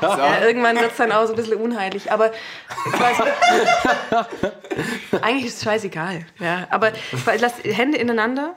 [0.07, 2.13] ja, irgendwann wird es dann auch so ein bisschen unheilig.
[2.13, 3.17] Aber ich weiß,
[5.23, 6.25] eigentlich ist es scheißegal.
[6.39, 8.55] Ja, aber ich lasse Hände ineinander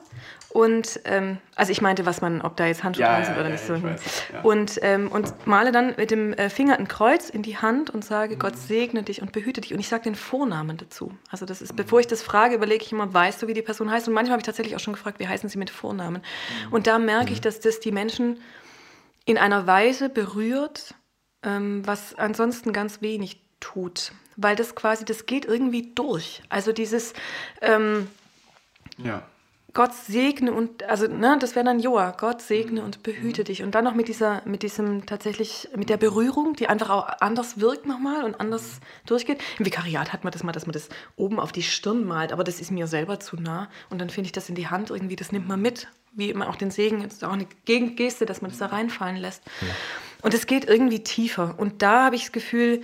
[0.55, 3.41] und ähm, also ich meinte, was man, ob da jetzt Handschuhe ja, dran sind ja,
[3.41, 3.83] oder nicht so.
[3.83, 4.01] Weiß,
[4.43, 8.05] und, ähm, und male dann mit dem äh, Finger ein Kreuz in die Hand und
[8.05, 8.39] sage, mhm.
[8.39, 9.73] Gott segne dich und behüte dich.
[9.73, 11.11] Und ich sage den Vornamen dazu.
[11.29, 11.75] Also das ist, mhm.
[11.75, 14.07] bevor ich das frage, überlege ich immer, weißt du, wie die Person heißt?
[14.07, 16.21] Und manchmal habe ich tatsächlich auch schon gefragt, wie heißen sie mit Vornamen?
[16.67, 16.73] Mhm.
[16.73, 17.43] Und da merke ich, mhm.
[17.43, 18.39] dass das die Menschen
[19.25, 20.95] in einer Weise berührt,
[21.43, 24.13] ähm, was ansonsten ganz wenig tut.
[24.37, 26.43] Weil das quasi, das geht irgendwie durch.
[26.47, 27.11] Also dieses...
[27.61, 28.07] Ähm,
[28.97, 29.21] ja
[29.75, 33.61] Gott segne und, also, ne, das wäre dann Joa, Gott segne und behüte dich.
[33.61, 37.59] Und dann noch mit dieser, mit diesem tatsächlich, mit der Berührung, die einfach auch anders
[37.59, 39.43] wirkt nochmal und anders durchgeht.
[39.59, 42.45] Im Vikariat hat man das mal, dass man das oben auf die Stirn malt, aber
[42.45, 43.67] das ist mir selber zu nah.
[43.89, 45.89] Und dann finde ich das in die Hand irgendwie, das nimmt man mit.
[46.13, 49.43] Wie immer auch den Segen, jetzt auch eine Gegengeste, dass man das da reinfallen lässt.
[50.21, 51.55] Und es geht irgendwie tiefer.
[51.57, 52.81] Und da habe ich das Gefühl,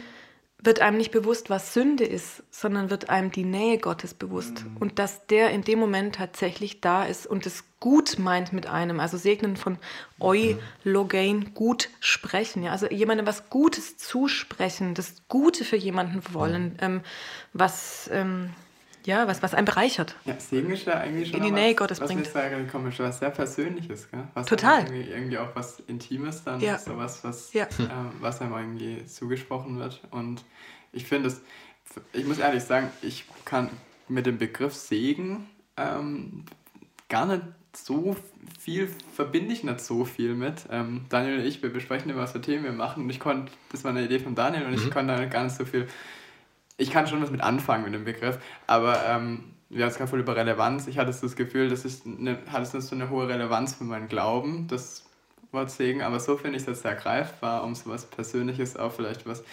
[0.63, 4.77] wird einem nicht bewusst, was Sünde ist, sondern wird einem die Nähe Gottes bewusst mhm.
[4.77, 8.99] und dass der in dem Moment tatsächlich da ist und es gut meint mit einem,
[8.99, 9.79] also segnen von
[10.19, 16.77] eulogein, gut sprechen, ja, also jemandem was Gutes zusprechen, das Gute für jemanden wollen, mhm.
[16.79, 17.01] ähm,
[17.53, 18.51] was ähm,
[19.05, 20.15] ja, was, was einen bereichert.
[20.25, 22.25] Ja, Segen ist ja eigentlich schon in die Nähe Gottes was bringt.
[22.25, 24.23] Was sagen, komisch, was sehr Persönliches, gell?
[24.33, 24.83] Was Total.
[24.83, 26.77] Irgendwie, irgendwie, auch was Intimes dann, ja.
[26.77, 27.65] sowas, was, ja.
[27.65, 27.67] äh,
[28.19, 30.01] was einem irgendwie zugesprochen wird.
[30.11, 30.43] Und
[30.91, 31.41] ich finde es,
[32.13, 33.69] ich muss ehrlich sagen, ich kann
[34.07, 36.45] mit dem Begriff Segen ähm,
[37.09, 38.15] gar nicht so
[38.59, 40.65] viel, verbinde ich nicht so viel mit.
[40.69, 43.51] Ähm, Daniel und ich, wir besprechen immer, was für Themen wir machen und ich konnte,
[43.71, 44.77] das war eine Idee von Daniel und mhm.
[44.77, 45.87] ich konnte da gar nicht so viel
[46.81, 50.09] ich kann schon was mit anfangen mit dem Begriff, aber ähm, wir haben es gerade
[50.09, 50.87] voll über Relevanz.
[50.87, 54.07] Ich hatte das Gefühl, das ist eine, hat es so eine hohe Relevanz für meinen
[54.07, 55.05] Glauben, das
[55.51, 59.25] Wort Segen, aber so finde ich es sehr greifbar, um so was Persönliches auch vielleicht
[59.25, 59.43] was,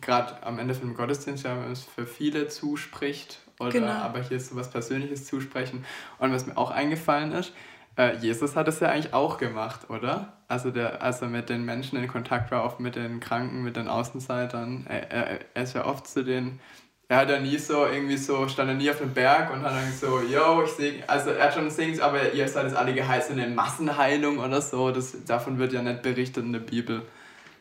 [0.00, 1.56] gerade am Ende von dem Gottesdienst, ja,
[1.94, 3.88] für viele zuspricht, oder genau.
[3.88, 5.84] aber hier so was Persönliches zusprechen.
[6.18, 7.52] Und was mir auch eingefallen ist,
[7.96, 10.37] äh, Jesus hat es ja eigentlich auch gemacht, oder?
[10.48, 13.76] Also der, als er mit den Menschen in Kontakt war, oft mit den Kranken, mit
[13.76, 14.86] den Außenseitern.
[14.88, 16.58] Er, er, er ist ja oft zu den
[17.10, 19.72] er hat ja nie so irgendwie so, stand er nie auf dem Berg und hat
[19.72, 22.92] dann so, yo, ich sehe, also er hat schon Sings, aber ihr seid jetzt alle
[22.92, 27.02] geheißen in Massenheilung oder so, das, davon wird ja nicht berichtet in der Bibel.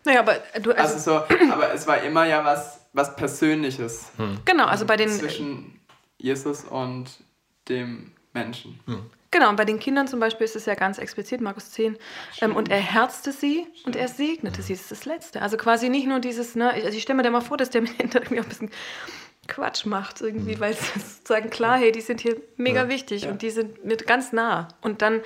[0.04, 4.12] Naja, aber du, also, also so, aber es war immer ja was, was Persönliches.
[4.18, 4.38] Hm.
[4.44, 5.10] Genau, also bei den...
[5.10, 5.80] Zwischen
[6.18, 7.10] Jesus und
[7.70, 8.80] dem Menschen.
[8.86, 9.06] Hm.
[9.32, 11.98] Genau, und bei den Kindern zum Beispiel ist es ja ganz explizit, Markus 10,
[12.42, 14.74] ähm, und er herzte sie und er segnete sie.
[14.74, 15.42] Das ist das Letzte.
[15.42, 17.82] Also quasi nicht nur dieses, ne, also ich stelle mir da mal vor, dass der
[18.00, 18.72] Mensch irgendwie auch ein bisschen
[19.48, 20.60] Quatsch macht, irgendwie, mhm.
[20.60, 22.90] weil es sozusagen klar, hey, die sind hier mega ja.
[22.90, 23.32] wichtig ja.
[23.32, 24.70] und die sind mir ganz nah.
[24.82, 25.22] Und dann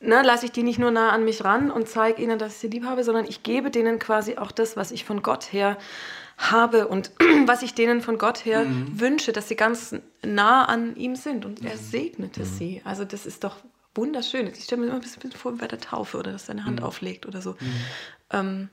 [0.00, 2.58] ne, lasse ich die nicht nur nah an mich ran und zeige ihnen, dass ich
[2.58, 5.76] sie lieb habe, sondern ich gebe denen quasi auch das, was ich von Gott her
[6.38, 7.10] habe und
[7.46, 9.00] was ich denen von Gott her mhm.
[9.00, 11.44] wünsche, dass sie ganz nah an ihm sind.
[11.44, 11.80] Und er mhm.
[11.80, 12.44] segnete mhm.
[12.44, 12.82] sie.
[12.84, 13.56] Also das ist doch
[13.94, 14.46] wunderschön.
[14.46, 16.80] Ich stelle mir immer ein bisschen vor wie bei der Taufe oder dass seine Hand
[16.80, 16.86] mhm.
[16.86, 17.52] auflegt oder so.
[17.52, 17.74] Mhm.
[18.30, 18.68] Ähm,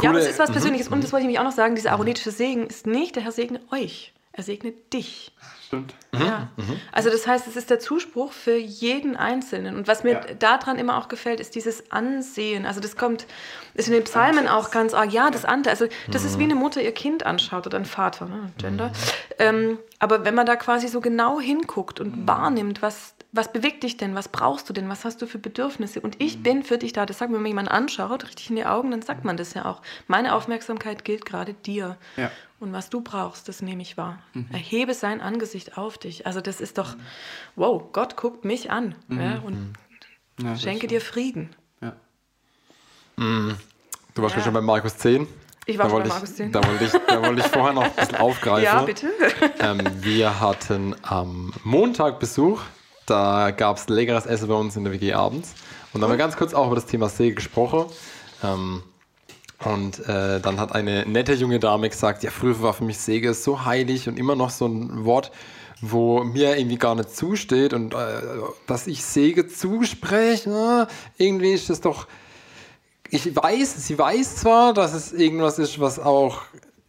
[0.00, 0.54] ja, aber es ist was mhm.
[0.54, 0.88] Persönliches.
[0.88, 3.32] Und das wollte ich nämlich auch noch sagen, dieser aaronetische Segen ist nicht, der Herr
[3.32, 4.14] segne euch.
[4.38, 5.32] Er segnet dich.
[5.66, 5.96] Stimmt.
[6.12, 6.48] Ja.
[6.56, 6.80] Mhm.
[6.92, 9.74] Also das heißt, es ist der Zuspruch für jeden Einzelnen.
[9.74, 10.20] Und was mir ja.
[10.38, 12.64] daran immer auch gefällt, ist dieses Ansehen.
[12.64, 13.26] Also das kommt,
[13.74, 15.12] ist in den Psalmen auch ganz arg.
[15.12, 15.70] Ja, das Ante.
[15.70, 16.28] Also das mhm.
[16.28, 18.52] ist wie eine Mutter ihr Kind anschaut oder ein Vater, ne?
[18.58, 18.90] Gender.
[18.90, 18.92] Mhm.
[19.40, 22.28] Ähm, aber wenn man da quasi so genau hinguckt und mhm.
[22.28, 24.14] wahrnimmt, was was bewegt dich denn?
[24.14, 24.88] Was brauchst du denn?
[24.88, 26.00] Was hast du für Bedürfnisse?
[26.00, 26.42] Und ich mhm.
[26.42, 27.04] bin für dich da.
[27.04, 29.54] Das sagt mir, wenn man jemanden anschaut, richtig in die Augen, dann sagt man das
[29.54, 29.82] ja auch.
[30.06, 31.98] Meine Aufmerksamkeit gilt gerade dir.
[32.16, 32.30] Ja.
[32.60, 34.18] Und was du brauchst, das nehme ich wahr.
[34.34, 34.48] Mhm.
[34.52, 36.26] Erhebe sein Angesicht auf dich.
[36.26, 36.96] Also das ist doch,
[37.54, 39.20] wow, Gott guckt mich an mhm.
[39.20, 40.44] ja, und mhm.
[40.44, 41.50] ja, schenke dir Frieden.
[41.80, 41.94] Ja.
[43.16, 44.42] Du warst Ja.
[44.42, 45.28] schon bei Markus 10.
[45.66, 46.50] Ich war da schon wollte bei Markus 10.
[46.52, 48.64] Da wollte ich, da wollte ich vorher noch ein bisschen aufgreifen.
[48.64, 49.10] Ja, bitte.
[49.60, 52.62] Ähm, wir hatten am Montag Besuch.
[53.06, 55.54] Da gab es leckeres Essen bei uns in der WG abends.
[55.92, 57.86] Und da haben wir ganz kurz auch über das Thema See gesprochen.
[58.42, 58.82] Ähm,
[59.64, 63.34] und äh, dann hat eine nette junge Dame gesagt, ja, früher war für mich Säge
[63.34, 65.32] so heilig und immer noch so ein Wort,
[65.80, 67.96] wo mir irgendwie gar nicht zusteht und äh,
[68.66, 72.06] dass ich Säge zuspreche, na, irgendwie ist das doch,
[73.10, 76.42] ich weiß, sie weiß zwar, dass es irgendwas ist, was auch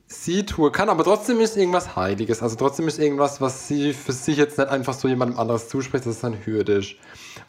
[0.05, 2.41] sie tun kann, aber trotzdem ist irgendwas Heiliges.
[2.41, 6.05] Also trotzdem ist irgendwas, was sie für sich jetzt nicht einfach so jemandem anderes zuspricht,
[6.05, 6.95] dass es dann Hürde ist.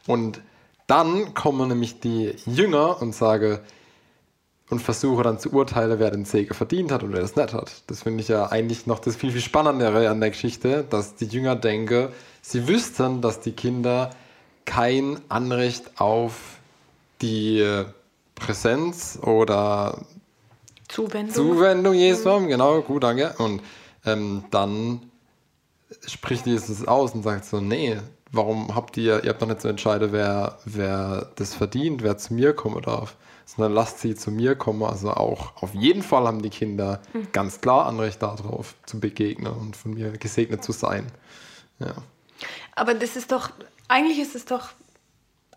[0.06, 0.42] Und
[0.86, 3.60] dann kommen nämlich die Jünger und sagen,
[4.70, 7.82] und versuche dann zu urteilen, wer den Segen verdient hat und wer das nicht hat.
[7.88, 11.26] Das finde ich ja eigentlich noch das viel, viel Spannendere an der Geschichte, dass die
[11.26, 12.08] Jünger denken,
[12.40, 14.10] sie wüssten, dass die Kinder
[14.64, 16.58] kein Anrecht auf
[17.20, 17.84] die
[18.36, 19.98] Präsenz oder
[20.88, 21.34] Zuwendung.
[21.34, 23.34] Zuwendung Jesu haben, genau, gut, danke.
[23.38, 23.62] Und
[24.06, 25.09] ähm, dann
[26.06, 27.98] spricht Jesus aus und sagt so, nee,
[28.32, 32.34] warum habt ihr, ihr habt doch nicht zu entscheiden, wer, wer das verdient, wer zu
[32.34, 34.82] mir kommen darf, sondern lasst sie zu mir kommen.
[34.82, 37.00] Also auch auf jeden Fall haben die Kinder
[37.32, 41.06] ganz klar Anrecht darauf zu begegnen und von mir gesegnet zu sein.
[41.78, 41.94] Ja.
[42.74, 43.50] Aber das ist doch,
[43.88, 44.70] eigentlich ist es doch,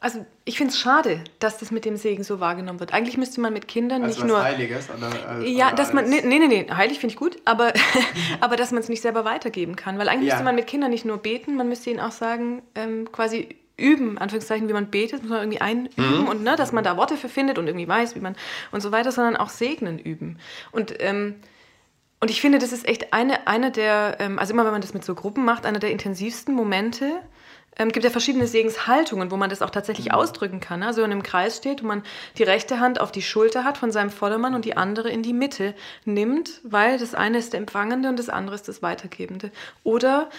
[0.04, 2.94] also ich finde es schade, dass das mit dem Segen so wahrgenommen wird.
[2.94, 4.44] Eigentlich müsste man mit Kindern Also nicht was nur...
[4.44, 4.90] Heiliges?
[4.90, 7.72] Oder, Ja, dass man, nee, nee, nee, heilig finde ich gut, aber,
[8.42, 9.98] aber dass man es nicht selber weitergeben kann.
[9.98, 10.34] Weil eigentlich Ja.
[10.36, 14.18] müsste man mit Kindern nicht nur beten, man müsste ihnen auch sagen, ähm, quasi üben,
[14.18, 17.30] Anführungszeichen, wie man betet, muss man irgendwie einüben und ne, dass man da Worte für
[17.30, 18.36] findet und irgendwie weiß, wie man
[18.72, 20.38] und so weiter, sondern auch segnen üben.
[20.74, 21.36] Und, ähm,
[22.20, 24.94] und ich finde, das ist echt eine, eine der, ähm, also immer wenn man das
[24.94, 27.22] mit so Gruppen macht, einer der intensivsten Momente.
[27.78, 30.82] Ähm, gibt ja verschiedene Segenshaltungen, wo man das auch tatsächlich ausdrücken kann.
[30.82, 30.88] Ne?
[30.88, 32.04] Also wenn man im Kreis steht und man
[32.38, 35.34] die rechte Hand auf die Schulter hat von seinem Vordermann und die andere in die
[35.34, 35.74] Mitte
[36.06, 39.52] nimmt, weil das eine ist der Empfangende und das andere ist das Weitergebende.
[39.84, 40.30] Oder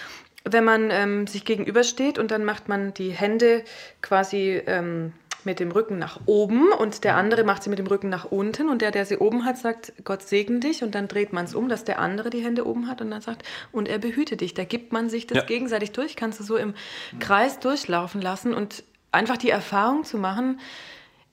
[0.44, 3.64] wenn man ähm, sich gegenübersteht und dann macht man die Hände
[4.02, 5.12] quasi ähm,
[5.46, 8.68] mit dem Rücken nach oben und der andere macht sie mit dem Rücken nach unten
[8.68, 11.54] und der, der sie oben hat, sagt, Gott segne dich und dann dreht man es
[11.54, 14.54] um, dass der andere die Hände oben hat und dann sagt, und er behüte dich.
[14.54, 15.44] Da gibt man sich das Ja.
[15.44, 16.74] gegenseitig durch, kannst du so im
[17.20, 20.60] Kreis durchlaufen lassen und einfach die Erfahrung zu machen,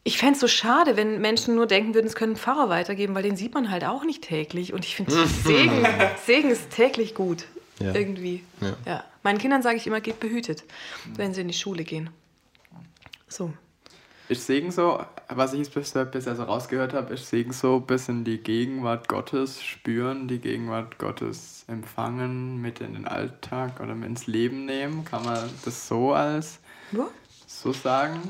[0.04, 3.21] ich fände es so schade, wenn Menschen nur denken würden, es können Pfarrer weitergeben, weil
[3.21, 4.74] den sieht man halt auch nicht täglich.
[4.74, 5.12] Und ich finde,
[5.45, 5.86] Segen,
[6.26, 7.45] Segen ist täglich gut.
[7.80, 7.93] Ja.
[7.93, 8.43] Irgendwie.
[8.62, 8.74] Ja.
[8.88, 9.04] Ja.
[9.21, 10.63] Meinen Kindern sage ich immer, geht behütet,
[11.15, 12.10] wenn sie in die Schule gehen.
[13.28, 13.54] So.
[14.31, 18.23] Ist Segen so, was ich bisher, bisher so rausgehört habe, ist Segen so ein bisschen
[18.23, 24.27] die Gegenwart Gottes spüren, die Gegenwart Gottes empfangen, mit in den Alltag oder mit ins
[24.27, 25.03] Leben nehmen.
[25.03, 26.59] Kann man das so als
[26.93, 27.07] Ja.
[27.45, 28.21] so sagen?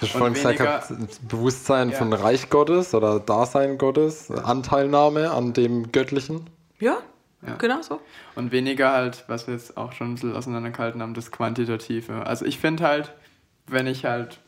[0.00, 1.98] Du hast Und vorhin gesagt, weniger- habt, Bewusstsein Ja.
[1.98, 6.50] von Reich Gottes oder Dasein Gottes, Anteilnahme an dem Göttlichen.
[6.80, 6.96] Ja,
[7.46, 7.54] Ja.
[7.58, 8.00] genau so.
[8.34, 12.26] Und weniger halt, was wir jetzt auch schon ein bisschen auseinandergehalten haben, das Quantitative.
[12.26, 13.14] Also ich finde halt,
[13.68, 14.40] wenn ich halt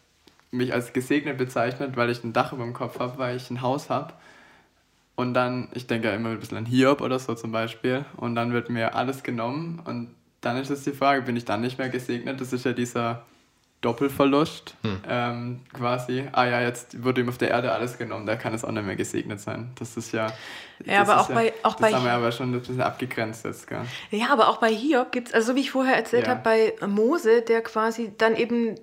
[0.51, 3.63] mich als gesegnet bezeichnet, weil ich ein Dach über dem Kopf habe, weil ich ein
[3.63, 4.15] Haus habe
[5.17, 8.35] und dann, ich denke ja immer ein bisschen an Hiob oder so zum Beispiel und
[8.35, 11.79] dann wird mir alles genommen und dann ist es die Frage, bin ich dann nicht
[11.79, 12.41] mehr gesegnet?
[12.41, 13.23] Das ist ja dieser
[13.83, 14.75] Doppelverlust
[15.09, 16.25] ähm, quasi.
[16.33, 18.85] Ah ja, jetzt wurde ihm auf der Erde alles genommen, da kann es auch nicht
[18.87, 19.71] mehr gesegnet sein.
[19.79, 20.33] Das ist ja...
[20.85, 23.67] Ja, aber auch bei- auch das bei- haben wir aber schon ein bisschen abgegrenzt jetzt,
[23.67, 23.83] gell?
[24.11, 26.31] Ja, aber auch bei Hiob gibt es, also so wie ich vorher erzählt Ja.
[26.31, 28.75] habe, bei Mose, der quasi dann eben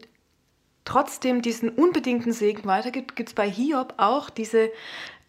[0.88, 4.72] trotzdem diesen unbedingten Segen weitergibt, gibt es bei Hiob auch diese,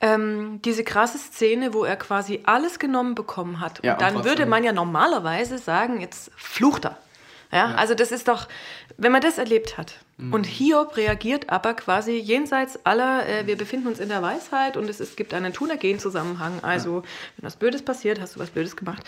[0.01, 3.81] ähm, diese krasse Szene, wo er quasi alles genommen bekommen hat.
[3.85, 6.97] Ja, und und dann trotzdem- würde man ja normalerweise sagen, jetzt flucht er.
[7.51, 8.47] Ja, also das ist doch,
[8.99, 9.95] wenn man das erlebt hat.
[10.19, 10.35] Mhm.
[10.35, 14.87] Und Hiob reagiert aber quasi jenseits aller, äh, wir befinden uns in der Weisheit und
[14.91, 16.59] es, es gibt einen Tunergen-Zusammenhang.
[16.63, 17.03] Also,
[17.37, 19.03] wenn was Blödes passiert, hast du was Blödes gemacht.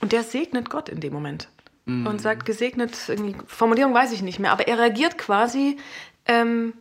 [0.00, 1.48] Und der segnet Gott in dem Moment.
[1.86, 2.06] Mhm.
[2.06, 5.76] Und sagt, gesegnet, irgendwie, Formulierung weiß ich nicht mehr, aber er reagiert quasi
[6.26, 6.72] ähm,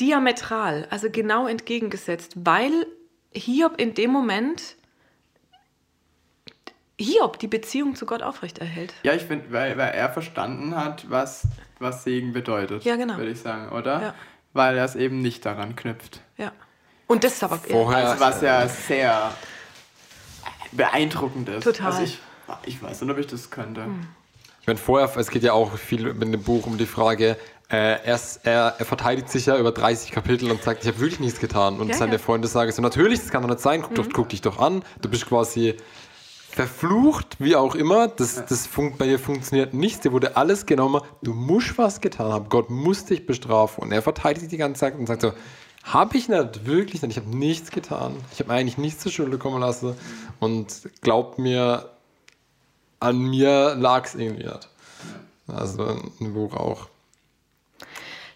[0.00, 2.86] diametral, also genau entgegengesetzt, weil
[3.32, 4.76] Hiob in dem Moment
[7.00, 8.94] Hiob die Beziehung zu Gott aufrechterhält.
[9.02, 11.48] Ja, ich finde, weil, weil er verstanden hat, was,
[11.80, 12.84] was Segen bedeutet.
[12.84, 13.16] Ja, genau.
[13.16, 14.00] Würde ich sagen, oder?
[14.00, 14.14] Ja.
[14.52, 16.20] Weil er es eben nicht daran knüpft.
[16.36, 16.52] Ja.
[17.08, 19.34] Und das ist aber Vorher- Also, was ja sehr
[20.70, 21.64] beeindruckend ist.
[21.64, 21.86] Total.
[21.86, 22.20] Also ich,
[22.66, 23.86] ich weiß nicht, ob ich das könnte.
[24.64, 27.36] Ich meine, vorher, es geht ja auch viel in dem Buch um die Frage,
[27.70, 30.98] äh, er, ist- er, er verteidigt sich ja über 30 Kapitel und sagt, ich habe
[31.00, 31.80] wirklich nichts getan.
[31.80, 32.18] Und Ja, seine ja.
[32.18, 34.82] Freunde sagen so, natürlich, das kann doch nicht sein, guck, doch, guck dich doch an,
[35.02, 35.74] du bist quasi
[36.50, 41.02] verflucht, wie auch immer, das, das fun bei dir funktioniert nichts, dir wurde alles genommen,
[41.22, 43.82] du musst was getan haben, Gott muss dich bestrafen.
[43.84, 45.32] Und er verteidigt die ganze Zeit und sagt so,
[45.82, 47.18] Habe ich nicht, wirklich nicht.
[47.18, 48.16] Ich habe nichts getan.
[48.32, 49.94] Ich habe eigentlich nichts zur Schule kommen lassen.
[50.40, 51.90] Und glaubt mir,
[53.04, 54.68] an mir lag es irgendwie nicht.
[55.46, 56.88] Also ein Buch auch.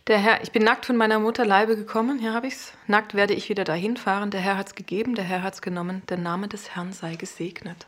[0.07, 2.73] Der Herr, ich bin nackt von meiner Mutter Leibe gekommen, hier habe ich es.
[2.87, 4.31] Nackt werde ich wieder dahin fahren.
[4.31, 6.03] Der Herr hat es gegeben, der Herr hat es genommen.
[6.09, 7.87] Der Name des Herrn sei gesegnet.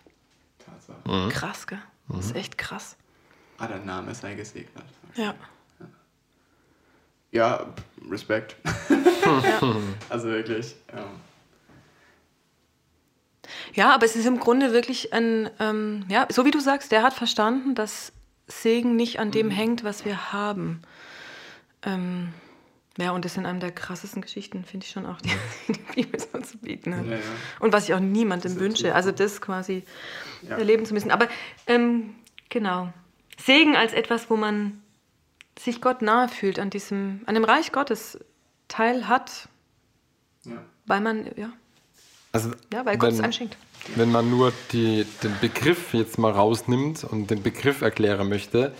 [0.58, 1.28] Tatsache.
[1.30, 1.82] Krass, gell?
[2.08, 2.96] Das ist echt krass.
[3.58, 4.84] Ah, der Name sei gesegnet.
[5.14, 5.34] Ja.
[7.30, 7.66] Ja,
[8.10, 8.56] Respekt.
[10.08, 10.74] Also wirklich.
[10.92, 11.04] Ähm,
[13.74, 17.02] Ja, aber es ist im Grunde wirklich ein, ähm, ja, so wie du sagst, der
[17.02, 18.12] hat verstanden, dass
[18.46, 20.82] Segen nicht an dem hängt, was wir haben.
[21.82, 22.32] Ähm,
[22.98, 25.30] ja, und das ist in einem der krassesten Geschichten, finde ich schon auch, die,
[25.72, 27.06] die Bibel so zu bieten hat.
[27.06, 27.20] Ja, ja.
[27.60, 29.84] Und was ich auch niemandem wünsche, also das quasi
[30.42, 30.56] Ja.
[30.58, 31.10] erleben zu müssen.
[31.10, 31.28] Aber
[31.66, 32.14] ähm,
[32.48, 32.92] genau,
[33.38, 34.82] Segen als etwas, wo man
[35.58, 38.18] sich Gott nahe fühlt, an diesem, an dem Reich Gottes
[38.68, 39.48] teil hat,
[40.86, 41.52] weil man, ja,
[42.32, 43.56] Also, ja weil Gott es wenn- einem schenkt.
[43.96, 48.72] Wenn man nur die, den Begriff jetzt mal rausnimmt und den Begriff erklären möchte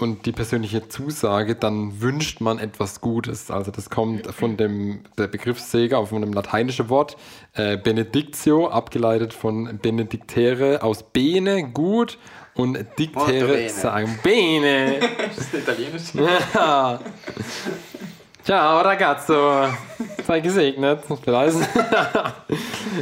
[0.00, 3.52] und die persönliche Zusage, dann wünscht man etwas Gutes.
[3.52, 7.16] Also das kommt von dem der Begriff Sega, von dem lateinischen Wort
[7.54, 12.18] äh, Benedictio, abgeleitet von Benediktere aus Bene, gut,
[12.54, 13.70] und Diktere bene.
[13.70, 14.98] sagen Bene.
[15.28, 16.14] Das ist Italienisch.
[16.14, 17.00] Ja.
[18.44, 19.68] Ciao ragazzo,
[20.26, 21.00] sei gesegnet.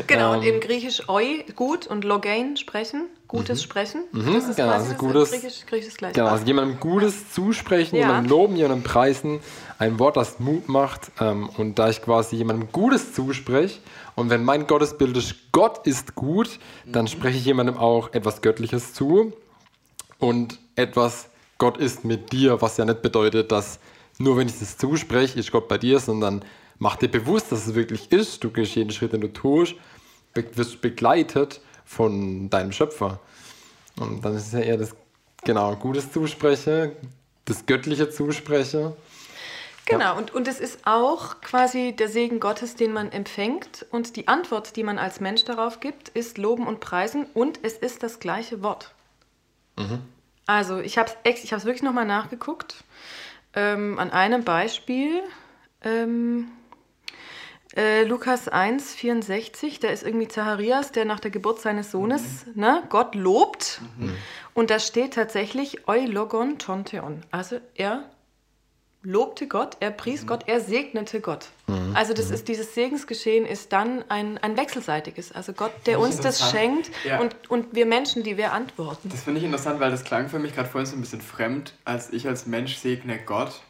[0.06, 0.54] Genau, und Ähm.
[0.54, 4.02] im Griechisch oi, gut, und logein, sprechen, gutes Sprechen.
[4.12, 6.14] Das ist genau, also das gutes- Griechisch, Griechisch das gleiche.
[6.14, 8.02] Genau, also jemandem Gutes zusprechen, Ja.
[8.06, 9.40] jemandem loben, jemandem preisen,
[9.78, 11.10] ein Wort, das Mut macht.
[11.20, 13.80] Ähm, und da ich quasi jemandem Gutes zuspreche
[14.14, 18.92] und wenn mein Gottesbild ist, Gott ist gut, dann spreche ich jemandem auch etwas Göttliches
[18.94, 19.32] zu
[20.18, 23.80] und etwas, Gott ist mit dir, was ja nicht bedeutet, dass
[24.20, 26.44] nur wenn ich das zuspreche, ist Gott bei dir, sondern
[26.78, 28.44] mach dir bewusst, dass es wirklich ist.
[28.44, 29.74] Du gehst jeden Schritt, den du tust,
[30.34, 33.18] wirst begleitet von deinem Schöpfer.
[33.98, 34.94] Und dann ist es ja eher das,
[35.42, 36.96] genau, Gutes zuspreche,
[37.46, 38.94] das Göttliche zuspreche.
[39.86, 43.86] Genau, und, und es ist auch quasi der Segen Gottes, den man empfängt.
[43.90, 47.26] Und die Antwort, die man als Mensch darauf gibt, ist Loben und Preisen.
[47.32, 48.92] Und es ist das gleiche Wort.
[50.46, 52.84] Also, ich habe es ich hab's wirklich nochmal nachgeguckt.
[53.54, 55.22] Ähm, an einem Beispiel.
[55.82, 56.48] Ähm,
[57.76, 62.82] äh, Lukas 1, 64, da ist irgendwie Zacharias, der nach der Geburt seines Sohnes ne,
[62.88, 63.80] Gott lobt.
[64.54, 67.20] Und da steht tatsächlich Eulogon Tonteon.
[67.30, 68.10] Also er
[69.02, 71.46] lobte Gott, er pries Gott, er segnete Gott.
[71.94, 75.32] Also das ist dieses Segensgeschehen ist dann ein, ein wechselseitiges.
[75.32, 77.20] Also Gott, der uns das schenkt Ja.
[77.20, 79.08] und, und wir Menschen, die wir antworten.
[79.08, 81.74] Das finde ich interessant, weil das klang für mich gerade vorhin so ein bisschen fremd,
[81.84, 83.62] als ich als Mensch segne Gott.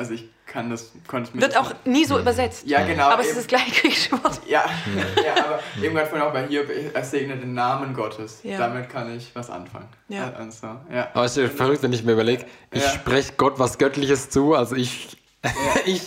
[0.00, 2.66] Also ich kann das, konnte es mir Wird auch nie so übersetzt.
[2.66, 3.10] Ja, genau.
[3.10, 3.40] Aber es ist eben.
[3.42, 4.40] das gleiche griechische Wort.
[4.48, 4.64] Ja,
[5.22, 8.40] ja, aber eben gerade vorhin auch bei Hiob, er segnet den Namen Gottes.
[8.42, 8.56] Ja.
[8.56, 9.88] Damit kann ich was anfangen.
[10.08, 10.32] Ja.
[10.32, 11.08] Also, ja.
[11.12, 12.88] Aber es ist verrückt, wenn ich mir überlege, ich Ja.
[12.88, 15.18] spreche Gott was Göttliches zu, also ich,
[15.84, 16.00] ich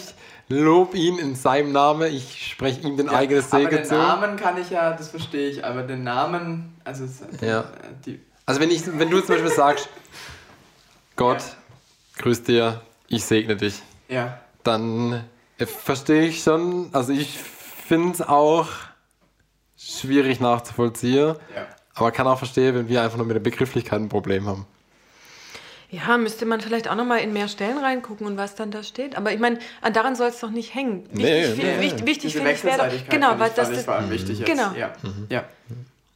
[0.49, 3.93] lobe ihn in seinem Namen, ich spreche ihm den Ja, eigenen aber Segen den zu.
[3.93, 7.59] Namen kann ich ja, das verstehe ich, aber den Namen, also es- Ja.
[7.59, 7.63] äh,
[8.07, 9.87] die, Also wenn, ich, wenn du zum Beispiel sagst,
[11.15, 12.23] Gott, Ja.
[12.23, 12.81] grüß dir,
[13.15, 15.23] ich segne dich, ja, dann
[15.57, 18.67] äh, verstehe ich schon, also ich finde es auch
[19.77, 21.67] schwierig nachzuvollziehen, ja.
[21.95, 24.65] aber kann auch verstehen, wenn wir einfach nur mit der Begrifflichkeit ein Problem haben.
[25.89, 29.15] Ja, müsste man vielleicht auch nochmal in mehr Stellen reingucken und was dann da steht.
[29.15, 31.03] Aber ich meine, an- daran soll es doch nicht hängen.
[31.11, 31.79] Wichtig, Nee, fi- nee.
[31.81, 34.47] wichtig, wichtig Diese finde ich wäre genau, weil das, das vor allem wichtig jetzt.
[34.49, 34.71] Genau.
[34.75, 34.91] Ja,
[35.29, 35.43] ja,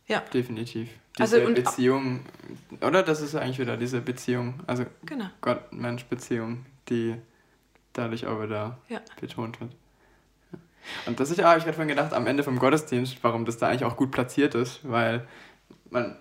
[0.08, 0.90] ja, definitiv.
[1.20, 2.22] Also Diese und- Beziehung,
[2.82, 3.04] oder?
[3.04, 5.26] Das ist eigentlich wieder diese Beziehung, also genau.
[5.42, 7.16] Gott-Mensch-Beziehung, die
[7.94, 9.00] dadurch auch wieder Ja.
[9.20, 9.72] betont wird.
[10.52, 10.60] Ja.
[11.06, 13.58] Und das ist ja, habe ich gerade vorhin gedacht, am Ende vom Gottesdienst, warum das
[13.58, 15.28] da eigentlich auch gut platziert ist, weil
[15.90, 16.16] man,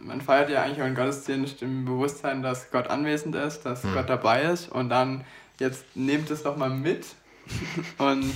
[0.00, 4.08] man feiert ja eigentlich auch einen Gottesdienst im Bewusstsein, dass Gott anwesend ist, dass Gott
[4.10, 5.24] dabei ist und dann
[5.58, 7.06] jetzt nehmt es doch mal mit
[7.98, 8.32] und,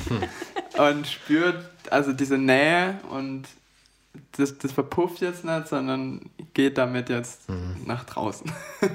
[0.79, 3.43] und spürt also diese Nähe und
[4.37, 7.43] das, das verpufft jetzt nicht, sondern geht damit jetzt
[7.87, 8.51] nach draußen.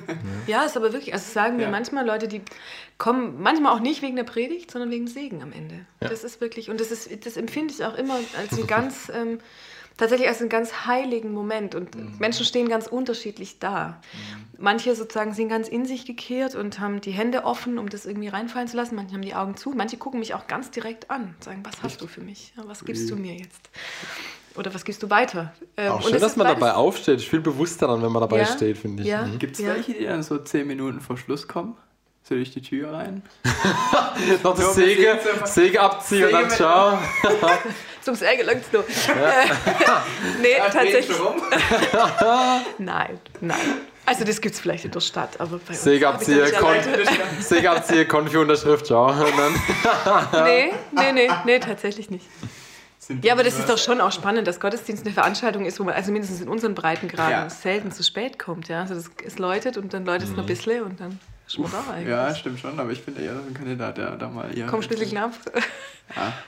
[0.47, 1.69] Ja, ist aber wirklich, also sagen mir Ja.
[1.71, 2.41] manchmal Leute, die
[2.99, 5.85] kommen manchmal auch nicht wegen der Predigt, sondern wegen Segen am Ende.
[5.99, 9.39] Das ist wirklich, und das, ist, das empfinde ich auch immer als ein ganz, ähm,
[9.97, 11.73] tatsächlich als einen ganz heiligen Moment.
[11.73, 14.01] Und Menschen stehen ganz unterschiedlich da.
[14.59, 18.27] Manche sozusagen sind ganz in sich gekehrt und haben die Hände offen, um das irgendwie
[18.27, 18.95] reinfallen zu lassen.
[18.95, 19.71] Manche haben die Augen zu.
[19.71, 22.53] Manche gucken mich auch ganz direkt an und sagen, was hast du für mich?
[22.57, 23.69] Ja, was gibst du mir jetzt?
[24.55, 25.53] Oder was gibst du weiter?
[25.77, 27.17] Ähm, Auch und schön, das dass man dabei aufsteht.
[27.17, 29.09] Ist viel bewusster dann, wenn man dabei Ja, steht, finde ich.
[29.09, 29.23] ja.
[29.25, 29.37] Mhm.
[29.39, 29.73] Gibt es Ja.
[29.75, 31.75] welche, die dann so zehn Minuten vor Schluss kommen?
[32.23, 33.21] So durch die Tür rein.
[34.43, 36.97] Noch das Säge, Säge abziehen und Säge dann mit- ciao.
[38.01, 38.83] Zum Säge langt's noch.
[40.41, 41.19] nee, tatsächlich.
[41.19, 41.41] Rum.
[42.77, 43.57] Nein, nein.
[44.07, 46.59] Also das gibt's vielleicht in der Stadt, aber bei uns Säge hab ich ja abziehen,
[46.59, 49.07] nicht Kon Säge abziehen, Konfi-Unterschrift, ciao.
[49.07, 52.25] Und dann, Nee, nee, nee, nee, tatsächlich nicht.
[53.21, 55.93] Ja, aber das ist doch schon auch spannend, dass Gottesdienst eine Veranstaltung ist, wo man,
[55.93, 57.49] also mindestens in unseren Breitengraden, Ja.
[57.49, 58.67] selten zu spät kommt.
[58.67, 58.81] Ja?
[58.81, 61.71] Also das, es läutet und dann läutet es noch ein bisschen und dann ist man
[61.71, 62.07] da eigentlich.
[62.09, 64.65] Ja, stimmt schon, aber ich bin eher so ein Kandidat, der da mal eher.
[64.67, 65.33] Komm, ein bisschen knapp.
[66.15, 66.33] Ja.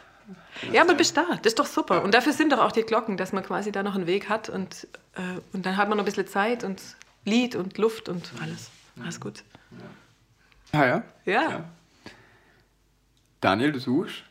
[0.74, 1.24] Ja, aber bist da.
[1.44, 2.04] Das ist doch super.
[2.04, 4.50] Und dafür sind doch auch die Glocken, dass man quasi da noch einen Weg hat
[4.50, 5.22] und, äh,
[5.54, 6.82] und dann hat man noch ein bisschen Zeit und
[7.26, 8.72] Lied und Luft und alles.
[9.02, 9.44] Alles gut.
[10.72, 11.04] Ah, ja?
[11.26, 11.64] Ja.
[13.40, 14.24] Daniel, du suchst?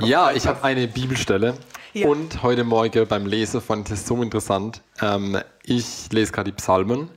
[0.00, 1.54] Ja, ich habe eine Bibelstelle.
[1.92, 2.08] Ja.
[2.08, 4.80] Und heute Morgen beim Lesen fand ich es so interessant.
[5.02, 7.10] Ähm, ich lese gerade die Psalmen.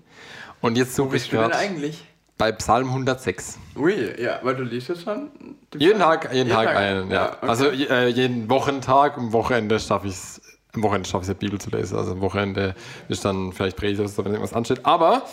[0.62, 2.04] Und jetzt suche ich gerade eigentlich?
[2.38, 3.60] bei Psalm 106.
[3.78, 5.30] Ui, ja, weil du liest jetzt schon?
[5.78, 6.00] Jeden?
[6.00, 7.34] Tag, jeden Tag einen, ja.
[7.34, 7.48] okay.
[7.48, 10.42] Also äh, jeden Wochentag, am Wochenende schaffe ich es,
[10.74, 11.98] am Wochenende schaffe ich es, die Bibel zu lesen.
[11.98, 12.76] Also am Wochenende
[13.08, 14.86] ist dann vielleicht Predigt oder so, wenn irgendwas ansteht.
[14.86, 15.24] Aber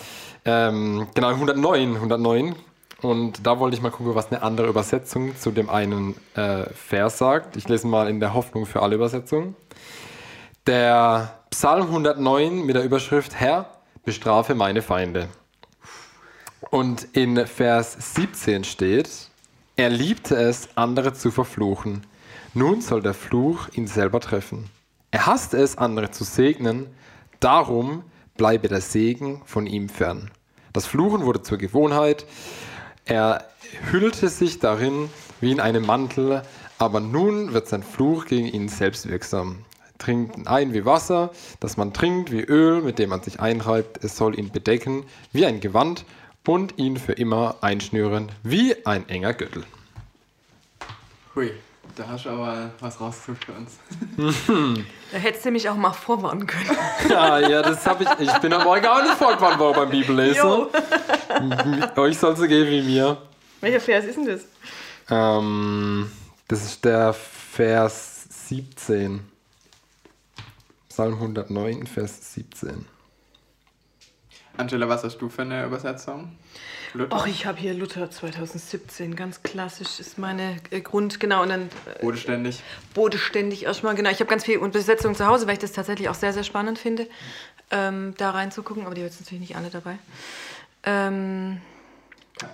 [0.45, 2.55] ähm, genau, 109, 109.
[3.03, 7.19] Und da wollte ich mal gucken, was eine andere Übersetzung zu dem einen äh, Vers
[7.19, 7.57] sagt.
[7.57, 9.57] Ich lese mal in der Hoffnung für alle Übersetzungen.
[10.67, 13.67] Der Psalm 109 mit der Überschrift Herr,
[14.05, 15.29] bestrafe meine Feinde.
[16.71, 19.11] Und in Vers 17 steht,
[19.75, 22.07] er liebte es, andere zu verfluchen.
[22.55, 24.71] Nun soll der Fluch ihn selber treffen.
[25.11, 26.87] Er hasste es, andere zu segnen.
[27.41, 28.05] Darum
[28.37, 30.31] bleibe der Segen von ihm fern.
[30.73, 32.25] Das Fluchen wurde zur Gewohnheit.
[33.05, 33.45] Er
[33.91, 36.43] hüllte sich darin wie in einem Mantel,
[36.79, 39.65] aber nun wird sein Fluch gegen ihn selbst wirksam.
[39.99, 41.31] Trinkt ein wie Wasser,
[41.61, 44.03] das man trinkt, wie Öl, mit dem man sich einreibt.
[44.05, 46.05] Es soll ihn bedecken wie ein Gewand
[46.47, 49.65] und ihn für immer einschnüren wie ein enger Gürtel.
[51.35, 51.53] Hui,
[51.97, 53.79] da hast du aber was rausgesucht für uns.
[55.13, 56.77] Da hättest du mich auch mal vorwarnen können.
[57.11, 58.11] Ja, ja, das habe ich.
[58.19, 60.43] Ich bin am Morgen auch nicht vorgewandt worden beim Bibellesen.
[61.97, 63.19] Euch soll es so gehen wie mir.
[63.61, 64.41] Welcher Vers ist denn das?
[65.11, 66.11] Ähm,
[66.49, 69.21] das ist der Vers 17.
[70.89, 72.87] Psalm 109, Vers 17.
[74.57, 76.37] Angela, was hast du für eine Übersetzung?
[76.95, 77.17] Luther?
[77.17, 81.63] Och, ich habe hier Luther 2017, ganz klassisch ist meine äh, Grund, genau, und dann
[81.87, 82.63] äh, Bodenständig.
[82.95, 84.11] bodenständig erstmal, genau.
[84.11, 86.79] Ich habe ganz viel Übersetzung zu Hause, weil ich das tatsächlich auch sehr, sehr spannend
[86.79, 87.07] finde,
[87.71, 89.99] ähm, da reinzugucken, aber die haben jetzt natürlich nicht alle dabei.
[90.85, 91.61] Ähm,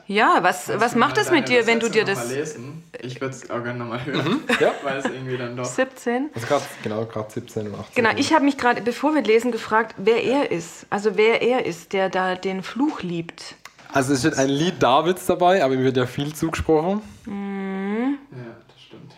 [0.06, 2.28] ja, was, was macht das mit dir, wenn du dir das...
[2.30, 2.84] lesen?
[3.00, 4.72] Ich würde es auch gerne nochmal hören, Ja.
[4.82, 5.64] weil es irgendwie dann doch...
[5.64, 6.30] 17?
[6.34, 7.94] Also grad, genau, gerade 17 und 18.
[7.94, 10.86] Genau, ich habe mich gerade, bevor wir lesen, gefragt, wer er ist.
[10.90, 13.54] Also wer er ist, der da den Fluch liebt.
[13.92, 17.00] Also es steht ein Lied Davids dabei, aber ihm wird ja viel zugesprochen.
[17.26, 19.14] Ja, das stimmt.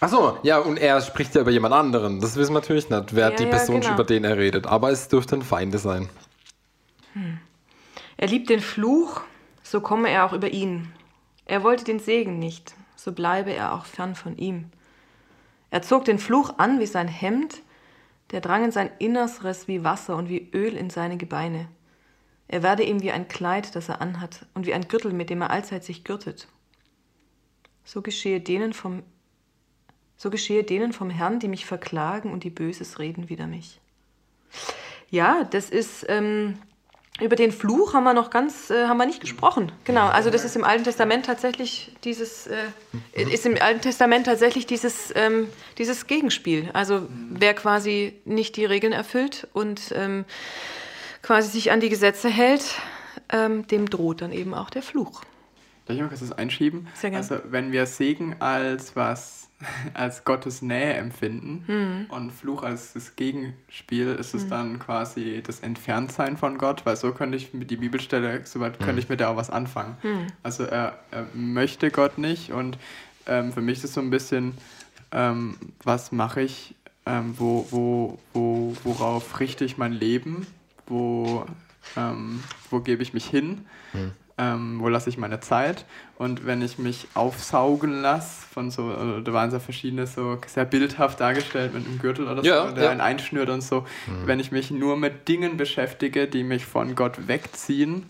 [0.00, 2.20] Achso, ja, und er spricht ja über jemand anderen.
[2.20, 3.94] Das wissen wir natürlich nicht, wer Ja, die ja, Person genau.
[3.94, 4.66] über den er redet.
[4.66, 6.08] Aber es dürften Feinde sein.
[8.16, 9.22] Er liebt den Fluch,
[9.62, 10.92] so komme er auch über ihn.
[11.46, 14.66] Er wollte den Segen nicht, so bleibe er auch fern von ihm.
[15.70, 17.62] Er zog den Fluch an wie sein Hemd,
[18.30, 21.68] der drang in sein Innerstes wie Wasser und wie Öl in seine Gebeine.
[22.48, 25.42] Er werde ihm wie ein Kleid, das er anhat, und wie ein Gürtel, mit dem
[25.42, 26.48] er allzeit sich gürtet.
[27.84, 29.02] So geschehe denen vom,
[30.16, 33.80] so geschehe denen vom Herrn, die mich verklagen und die Böses reden wider mich.
[35.10, 36.58] Ja, das ist ähm,
[37.20, 39.70] über den Fluch haben wir noch ganz, äh, haben wir nicht gesprochen.
[39.84, 42.64] Genau, also das ist im Alten Testament tatsächlich dieses, äh,
[43.12, 46.70] ist im Alten Testament tatsächlich dieses, ähm, dieses Gegenspiel.
[46.72, 50.24] Also wer quasi nicht die Regeln erfüllt und ähm,
[51.24, 52.76] quasi sich an die Gesetze hält,
[53.30, 55.22] ähm, dem droht dann eben auch der Fluch.
[55.86, 56.86] Darf ich mal kurz das einschieben?
[56.94, 57.22] Sehr gern.
[57.22, 59.48] Also, wenn wir Segen als was,
[59.94, 62.06] als Gottes Nähe empfinden Hm.
[62.08, 67.12] und Fluch als das Gegenspiel, ist es dann quasi das Entferntsein von Gott, weil so
[67.12, 69.96] könnte ich mit die Bibelstelle, soweit könnte ich mit der auch was anfangen.
[70.02, 70.26] Hm.
[70.42, 72.78] Also, er, er möchte Gott nicht und
[73.26, 74.56] ähm, für mich ist es so ein bisschen,
[75.10, 76.74] ähm, was mache ich,
[77.06, 80.46] ähm, wo, wo, wo, worauf richte ich mein Leben,
[80.86, 81.44] wo,
[81.96, 83.64] ähm, wo gebe ich mich hin
[84.36, 85.84] ähm, wo lasse ich meine Zeit
[86.16, 90.64] und wenn ich mich aufsaugen lasse von so, äh, da waren so verschiedene so sehr
[90.64, 92.90] bildhaft dargestellt mit einem Gürtel oder Ja, so, der ja.
[92.90, 93.86] einen einschnürt und so,
[94.24, 98.06] wenn ich mich nur mit Dingen beschäftige, die mich von Gott wegziehen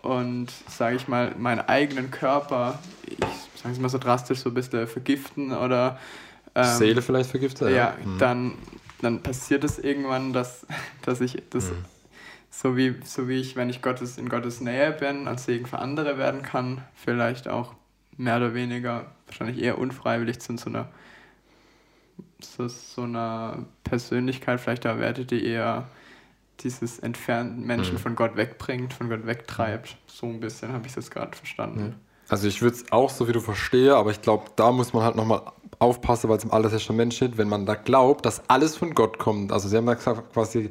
[0.00, 3.18] und, sage ich mal, meinen eigenen Körper, ich
[3.60, 5.98] sage es mal so drastisch, so ein bisschen vergiften oder
[6.54, 7.70] ähm, Seele vielleicht vergiftet?
[7.70, 8.18] ja, Mhm.
[8.18, 8.52] dann,
[9.02, 10.66] dann passiert es irgendwann, dass,
[11.02, 11.72] dass ich das
[12.56, 15.78] so wie, so wie ich, wenn ich Gottes, in Gottes Nähe bin, als Segen für
[15.78, 17.74] andere werden kann, vielleicht auch
[18.16, 20.88] mehr oder weniger, wahrscheinlich eher unfreiwillig zu so einer,
[22.40, 25.88] so, so einer Persönlichkeit vielleicht erwertet, die eher
[26.60, 27.98] dieses entfernten Menschen mhm.
[27.98, 29.98] von Gott wegbringt, von Gott wegtreibt.
[30.06, 31.96] So ein bisschen habe ich das gerade verstanden.
[32.28, 35.04] Also ich würde es auch so wie du verstehe, aber ich glaube, da muss man
[35.04, 35.42] halt nochmal
[35.78, 39.18] aufpassen, weil es im Alten Testament steht, wenn man da glaubt, dass alles von Gott
[39.18, 39.52] kommt.
[39.52, 40.70] Also sie haben ja gesagt, quasi,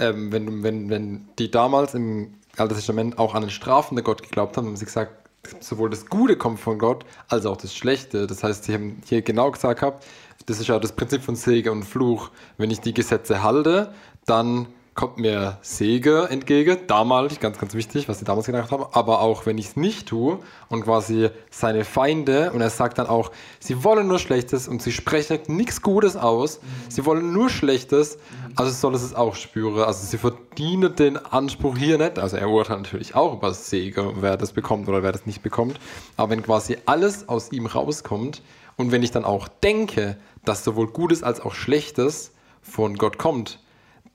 [0.00, 4.56] ähm, wenn, wenn, wenn die damals im Alten Testament auch an den strafenden Gott geglaubt
[4.56, 5.12] haben, haben sie gesagt,
[5.60, 8.26] sowohl das Gute kommt von Gott, als auch das Schlechte.
[8.26, 10.04] Das heißt, sie haben hier genau gesagt gehabt,
[10.46, 12.30] das ist ja das Prinzip von Segen und Fluch.
[12.56, 13.92] Wenn ich die Gesetze halte,
[14.26, 14.66] dann
[14.98, 19.46] kommt mir Sege entgegen, damals, ganz, ganz wichtig, was sie damals gedacht haben, aber auch
[19.46, 20.40] wenn ich es nicht tue
[20.70, 23.30] und quasi seine Feinde, und er sagt dann auch,
[23.60, 28.18] sie wollen nur Schlechtes und sie sprechen nichts Gutes aus, sie wollen nur Schlechtes,
[28.56, 32.48] also soll es es auch spüren, also sie verdienen den Anspruch hier nicht, also er
[32.48, 35.78] urteilt natürlich auch über Sege, wer das bekommt oder wer das nicht bekommt,
[36.16, 38.42] aber wenn quasi alles aus ihm rauskommt
[38.76, 42.32] und wenn ich dann auch denke, dass sowohl Gutes als auch Schlechtes
[42.62, 43.60] von Gott kommt,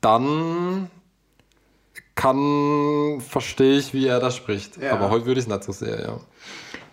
[0.04, 0.90] dann
[2.16, 4.78] kann, verstehe ich, wie er da spricht.
[4.78, 4.94] Ja.
[4.94, 6.20] Aber heute würde ich es nicht so sehr, ja.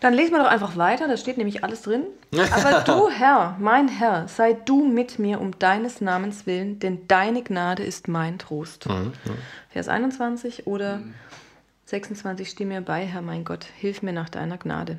[0.01, 2.05] Dann lesen wir doch einfach weiter, da steht nämlich alles drin.
[2.33, 7.43] Aber du, Herr, mein Herr, sei du mit mir um deines Namens willen, denn deine
[7.43, 8.89] Gnade ist mein Trost.
[8.89, 9.33] Mhm, ja.
[9.69, 11.15] Vers 21 oder mhm.
[11.85, 14.99] 26, steh mir bei, Herr mein Gott, hilf mir nach deiner Gnade.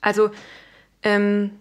[0.00, 0.30] Also,
[1.02, 1.58] ähm,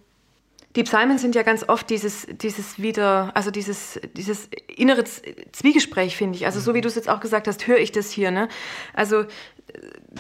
[0.77, 5.03] die Psalmen sind ja ganz oft dieses, dieses wieder, also dieses, dieses innere
[5.51, 6.45] Zwiegespräch, finde ich.
[6.45, 8.29] Also so wie du es jetzt auch gesagt hast, höre ich das hier.
[8.29, 8.47] Ne?
[8.93, 9.25] Also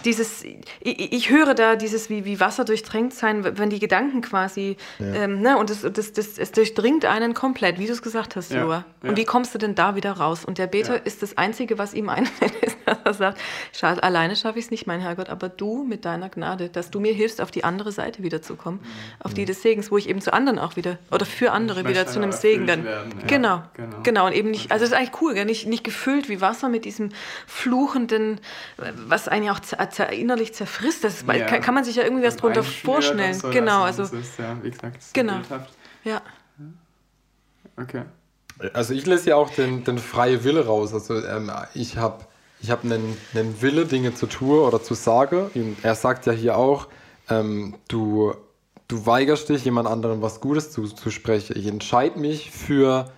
[0.05, 4.77] dieses, ich, ich, höre da dieses wie, wie Wasser durchdrängt sein, wenn die Gedanken quasi,
[4.99, 5.05] ja.
[5.23, 8.51] ähm, ne, und das, das, das, es durchdringt einen komplett, wie du es gesagt hast,
[8.51, 8.63] ja.
[8.63, 8.85] Joa.
[9.01, 9.17] Und ja.
[9.17, 10.45] wie kommst du denn da wieder raus?
[10.45, 13.39] Und der Beter ist das Einzige, was ihm einfällt, ist, dass er sagt,
[13.73, 16.99] Schade, alleine schaffe ich es nicht, mein Herrgott, aber du mit deiner Gnade, dass du
[16.99, 18.85] mir hilfst, auf die andere Seite wiederzukommen, mhm.
[19.19, 22.05] auf die des Segens, wo ich eben zu anderen auch wieder, oder für andere wieder
[22.05, 22.85] zu einem Segen dann.
[23.27, 24.25] Genau, genau, genau.
[24.27, 27.09] Und eben nicht, also es ist eigentlich cool, nicht, nicht gefüllt wie Wasser mit diesem
[27.45, 28.39] fluchenden,
[29.07, 31.03] was einen ja auch zer innerlich zerfrisst.
[31.03, 31.45] Das ja.
[31.45, 33.33] kann, kann, man sich ja irgendwie was drunter vorstellen.
[33.33, 34.03] So genau, also.
[34.03, 35.39] Ist, ja, wie gesagt, genau.
[36.03, 36.21] Ja.
[37.77, 38.03] Okay.
[38.73, 40.93] Also ich lese ja auch den, den freie Wille raus.
[40.93, 42.25] Also ähm, ich habe
[42.59, 45.51] ich hab einen, einen Wille, Dinge zu tun oder zu sagen.
[45.53, 46.87] Und er sagt ja hier auch,
[47.29, 48.33] ähm, du,
[48.87, 51.55] du weigerst dich, jemand anderem was Gutes zu, zu sprechen.
[51.55, 53.11] Ich entscheide mich für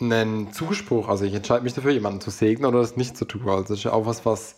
[0.00, 1.08] einen Zuspruch.
[1.08, 3.48] Also ich entscheide mich dafür, jemanden zu segnen oder das nicht zu tun.
[3.48, 4.56] Also das ist ja auch was, was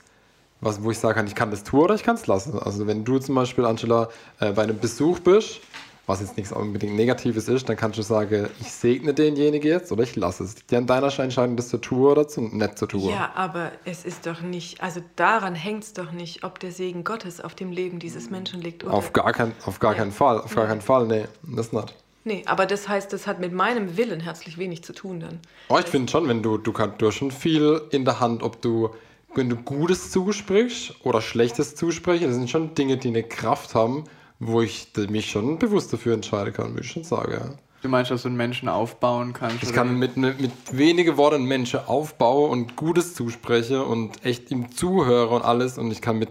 [0.61, 2.59] was, wo ich sagen kann, ich kann das tun oder ich kann es lassen.
[2.59, 4.09] Also wenn du zum Beispiel, Angela,
[4.41, 5.61] äh, bei einem Besuch bist,
[6.09, 10.05] was jetzt nichts unbedingt Negatives ist, dann kannst du sagen, ich segne denjenigen jetzt oder
[10.05, 10.55] ich lasse es.
[10.55, 13.11] Dir an deiner Entscheidung, das zu tun oder zu, nicht zu tun.
[13.11, 17.05] Ja, aber es ist doch nicht, also daran hängt es doch nicht, ob der Segen
[17.05, 18.85] Gottes auf dem Leben dieses Menschen liegt.
[18.85, 18.95] Oder?
[18.95, 19.99] Auf gar, kein, auf gar ja.
[19.99, 21.95] keinen Fall, auf gar keinen Fall, nee, das nicht.
[22.25, 25.41] Nee, aber das heißt, das hat mit meinem Willen herzlich wenig zu tun dann.
[25.69, 28.43] Oh, ich finde schon, wenn du, du kannst, du hast schon viel in der Hand,
[28.43, 28.91] ob du
[29.35, 34.05] wenn du Gutes zusprichst oder Schlechtes zusprichst, das sind schon Dinge, die eine Kraft haben,
[34.39, 37.33] wo ich mich schon bewusst dafür entscheiden kann, würde ich schon sagen.
[37.33, 37.55] Ja.
[37.83, 39.63] Du meinst, dass du einen Menschen aufbauen kannst?
[39.63, 44.73] Ich kann mit, mit, mit wenigen Worten Menschen aufbauen und Gutes zusprechen und echt ihm
[44.73, 46.31] zuhöre und alles und ich kann mit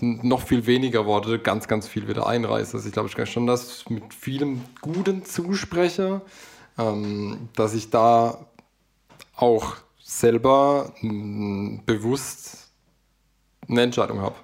[0.00, 2.74] noch viel weniger Worte ganz, ganz viel wieder einreißen.
[2.74, 6.20] Also ich glaube, ich kann schon das mit vielem Guten zuspreche,
[6.76, 8.46] ähm, dass ich da
[9.36, 9.76] auch
[10.08, 12.70] selber mh, bewusst
[13.68, 14.36] eine Entscheidung habe.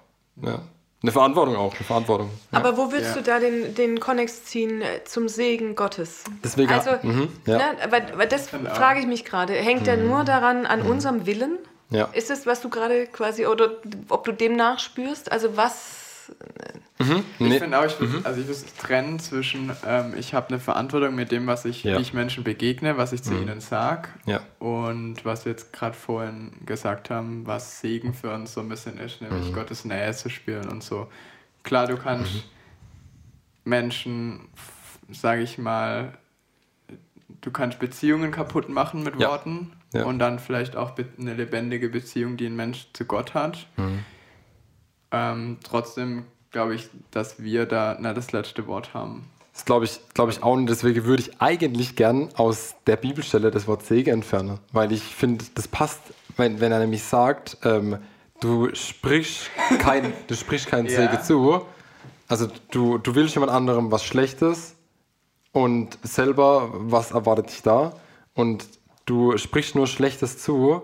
[0.43, 0.61] Ja.
[1.03, 2.31] Eine Verantwortung auch, eine Verantwortung.
[2.53, 2.59] Ja.
[2.59, 3.15] Aber wo willst ja.
[3.15, 6.25] du da den, den Konnex ziehen äh, zum Segen Gottes?
[6.43, 7.59] Deswegen, also, mhm, ja.
[7.59, 9.53] ne, weil, weil das frage ich mich gerade.
[9.55, 9.85] Hängt mhm.
[9.85, 10.91] der nur daran, an mhm.
[10.91, 11.59] unserem Willen?
[11.91, 12.09] Ja.
[12.13, 13.71] Ist es, was du gerade quasi, oder
[14.09, 15.31] ob du dem nachspürst?
[15.31, 16.04] Also was
[16.99, 17.25] Mhm.
[17.39, 17.59] Ich nee.
[17.59, 18.21] finde auch, ich, mhm.
[18.25, 21.97] also ich trennen zwischen, ähm, ich habe eine Verantwortung mit dem, was ich, ja.
[21.97, 23.43] wie ich Menschen begegne, was ich zu mhm.
[23.43, 24.41] ihnen sage ja.
[24.59, 28.99] und was wir jetzt gerade vorhin gesagt haben, was Segen für uns so ein bisschen
[28.99, 29.55] ist, nämlich mhm.
[29.55, 31.09] Gottes Nähe zu spüren und so.
[31.63, 32.41] Klar, du kannst mhm.
[33.65, 34.49] Menschen,
[35.11, 36.13] sage ich mal,
[37.41, 39.29] du kannst Beziehungen kaputt machen mit ja.
[39.29, 39.73] Worten
[40.03, 43.69] und dann vielleicht auch eine lebendige Beziehung, die ein Mensch zu Gott hat.
[43.77, 44.05] Mhm.
[45.15, 49.25] Ähm, trotzdem glaube ich, dass wir da na, das letzte Wort haben.
[49.53, 53.53] Das glaube ich, glaube ich auch und deswegen würde ich eigentlich gern aus der Bibelstelle
[53.53, 56.01] das Wort Segen entfernen, weil ich finde, das passt,
[56.37, 57.99] wenn, wenn er nämlich sagt, ähm,
[58.41, 60.97] du sprichst kein, du sprichst keinen ja.
[60.97, 61.67] Segen zu,
[62.27, 64.75] also du, du willst jemand anderem was Schlechtes
[65.53, 67.95] und selber, was erwartet dich da
[68.35, 68.67] und
[69.07, 70.83] du sprichst nur Schlechtes zu,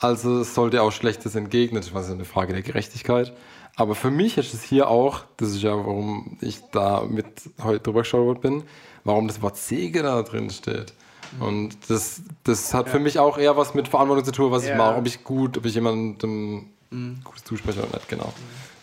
[0.00, 1.94] Also es sollte auch Schlechtes entgegnet.
[1.94, 3.32] Was ist eine Frage der Gerechtigkeit.
[3.76, 7.26] Aber für mich ist es hier auch, das ist ja, warum ich da mit
[7.62, 8.64] heute drüber geschaut bin,
[9.04, 10.92] warum das Wort Segen da drin steht.
[11.40, 12.92] Und das, das hat Ja.
[12.92, 14.76] für mich auch eher was mit Verantwortung zu tun, was ich Ja.
[14.76, 17.20] mache, ob ich gut, ob ich jemandem Mhm.
[17.24, 18.30] Gutes zuspreche oder nicht, genau.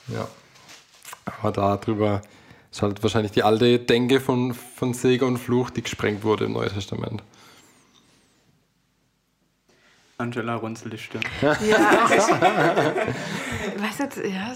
[0.07, 0.27] Ja.
[1.39, 2.23] Aber darüber
[2.71, 6.53] ist halt wahrscheinlich die alte Denke von, von Segen und Fluch, die gesprengt wurde im
[6.53, 7.21] Neuen Testament.
[10.20, 11.24] Angela runzelt die Stirn.
[11.41, 11.51] Ja,
[12.09, 12.34] also
[13.76, 14.53] ich, weiß jetzt, ja,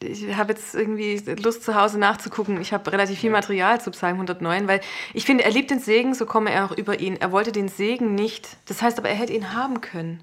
[0.00, 2.60] ich habe jetzt irgendwie Lust zu Hause nachzugucken.
[2.60, 4.80] Ich habe relativ viel Material zu Psalm 109, weil
[5.12, 7.16] ich finde, er liebt den Segen, so komme er auch über ihn.
[7.16, 10.22] Er wollte den Segen nicht, das heißt aber, er hätte ihn haben können.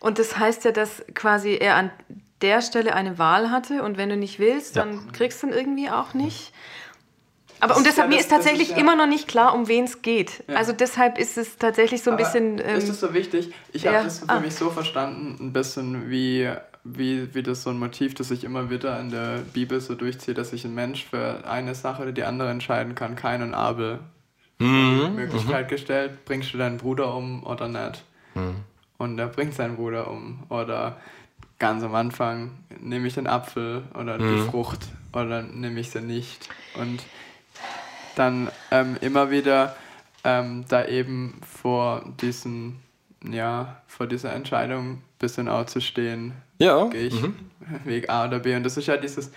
[0.00, 1.90] Und das heißt ja, dass quasi er an
[2.42, 4.84] der Stelle eine Wahl hatte und wenn du nicht willst, Ja.
[4.84, 6.52] dann kriegst du ihn irgendwie auch nicht.
[7.60, 9.06] Aber Das und ist deshalb, ja mir das- ist das ist tatsächlich ja- immer noch
[9.06, 10.44] nicht klar, um wen es geht.
[10.48, 10.56] Ja.
[10.56, 12.58] Also deshalb ist es tatsächlich so ein Aber bisschen.
[12.58, 13.52] ist Ähm, das so wichtig?
[13.72, 14.40] Ich ja, habe das für ah.
[14.40, 16.48] mich so verstanden, ein bisschen wie,
[16.84, 20.38] wie, wie das so ein Motiv, das sich immer wieder in der Bibel so durchzieht,
[20.38, 23.16] dass sich ein Mensch für eine Sache oder die andere entscheiden kann.
[23.16, 23.98] Kain und Abel.
[24.60, 25.12] Mhm.
[25.14, 28.02] Möglichkeit gestellt, bringst du deinen Bruder um oder nicht?
[28.98, 30.42] Und er bringt seinen Bruder um.
[30.48, 30.96] Oder
[31.58, 34.80] ganz am Anfang nehme ich den Apfel oder die Frucht
[35.12, 36.48] oder nehme ich sie nicht.
[36.80, 37.02] Und
[38.18, 39.76] dann ähm, immer wieder
[40.24, 42.80] ähm, da eben vor diesen,
[43.28, 46.86] ja, vor dieser Entscheidung ein bisschen auch zu stehen, Ja.
[46.88, 47.34] gehe ich Mhm.
[47.84, 48.54] Weg A oder B.
[48.56, 49.30] Und das ist ja dieses,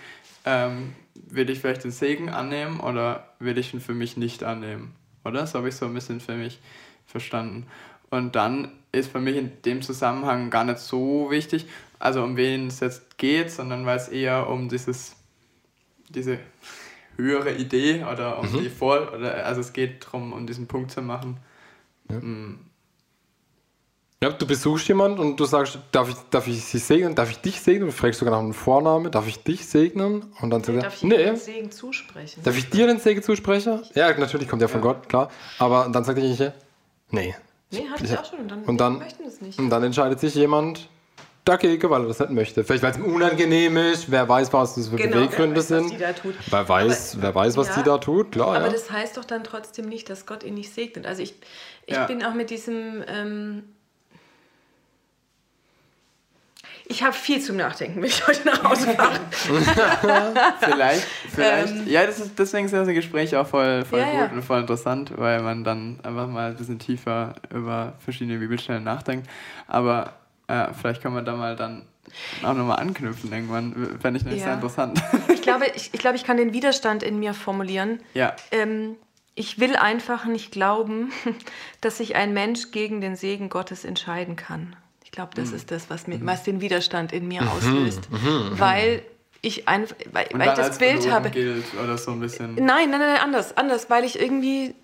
[0.44, 4.94] ähm, will ich vielleicht den Segen annehmen oder will ich ihn für mich nicht annehmen?
[5.24, 5.40] Oder?
[5.40, 6.58] Das habe ich so ein bisschen für mich
[7.06, 7.66] verstanden.
[8.10, 11.66] Und dann ist für mich in dem Zusammenhang gar nicht so wichtig,
[11.98, 15.14] also um wen es jetzt geht, sondern weil es eher um dieses,
[16.08, 16.38] diese
[17.16, 21.02] höhere Idee oder um die Vor, oder also es geht darum, um diesen Punkt zu
[21.02, 21.38] machen.
[22.08, 22.54] Mm,
[24.22, 27.38] Ja, du besuchst jemanden und du sagst, darf ich, darf ich sie segnen, darf ich
[27.38, 27.86] dich segnen?
[27.86, 30.32] Du fragst sogar nach einem Vorname, darf ich dich segnen?
[30.40, 32.40] Und dann sagt er, darf ich nee, den Segen zusprechen?
[32.44, 33.82] darf ich dir den Segen zusprechen?
[33.94, 35.28] Ja, natürlich kommt der von Gott, klar.
[35.58, 36.52] Aber dann sagt derjenige,
[37.10, 37.34] nee.
[37.72, 38.38] Nee, hatte ich auch schon.
[38.40, 39.58] Und dann, Und dann- möchten es nicht.
[39.58, 40.88] Und dann entscheidet sich jemand
[41.44, 42.64] dagegen, weil er das nicht möchte.
[42.64, 45.70] Vielleicht, weil es ihm unangenehm ist, wer weiß, was das für Genau, Beweggründe wer weiß,
[45.70, 45.90] was sind.
[45.92, 46.34] die da tut.
[46.50, 48.56] Wer weiß, Aber- wer weiß, was ja, die da tut, klar.
[48.56, 48.72] Aber ja.
[48.72, 51.06] das heißt doch dann trotzdem nicht, dass Gott ihn nicht segnet.
[51.06, 51.34] Also ich,
[51.86, 52.06] ich Ja.
[52.06, 53.02] bin auch mit diesem...
[53.06, 53.64] Ähm,
[56.86, 59.18] ich habe viel zum Nachdenken, wenn ich heute nach Hause fahre.
[60.60, 61.72] Vielleicht, vielleicht.
[61.74, 61.84] Ähm.
[61.88, 64.26] ja, das ist, deswegen sind diese Gespräche auch voll, voll Ja, gut ja.
[64.32, 69.28] und voll interessant, weil man dann einfach mal ein bisschen tiefer über verschiedene Bibelstellen nachdenkt.
[69.68, 70.12] Aber
[70.52, 71.86] äh, vielleicht kann man da mal dann
[72.42, 73.98] auch nochmal anknüpfen irgendwann.
[74.00, 74.46] Fände ich nämlich Ja.
[74.48, 75.00] sehr interessant.
[75.32, 78.00] Ich glaube, ich, ich glaube, ich kann den Widerstand in mir formulieren.
[78.14, 78.34] ja.
[78.50, 78.96] Ähm,
[79.34, 81.10] ich will einfach nicht glauben,
[81.80, 84.76] dass sich ein Mensch gegen den Segen Gottes entscheiden kann.
[85.04, 85.40] Ich glaube, Mhm.
[85.42, 88.08] das ist das, was, mir, was den Widerstand in mir auslöst.
[88.50, 89.02] Weil
[89.40, 91.30] ich einfach, weil, weil ich das als Bild habe.
[91.30, 92.54] gilt oder so ein bisschen.
[92.56, 94.74] Nein, nein, nein, anders, anders, weil ich irgendwie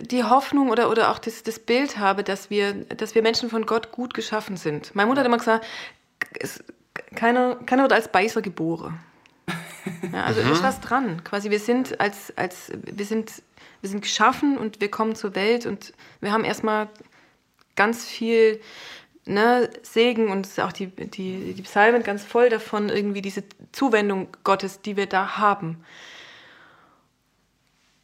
[0.00, 3.66] die Hoffnung oder, oder auch das, das Bild habe, dass wir, dass wir Menschen von
[3.66, 4.94] Gott gut geschaffen sind.
[4.94, 5.66] Meine Mutter hat immer gesagt,
[6.38, 6.62] es,
[7.14, 9.00] keiner, keiner wird als Beißer geboren.
[10.12, 11.24] Ja, also ist was dran.
[11.24, 13.42] Quasi, wir sind als, als wir sind,
[13.80, 16.88] wir sind geschaffen und wir kommen zur Welt und wir haben erstmal
[17.76, 18.60] ganz viel
[19.24, 24.82] ne, Segen und auch die, die, die Psalmen ganz voll davon, irgendwie diese Zuwendung Gottes,
[24.82, 25.82] die wir da haben.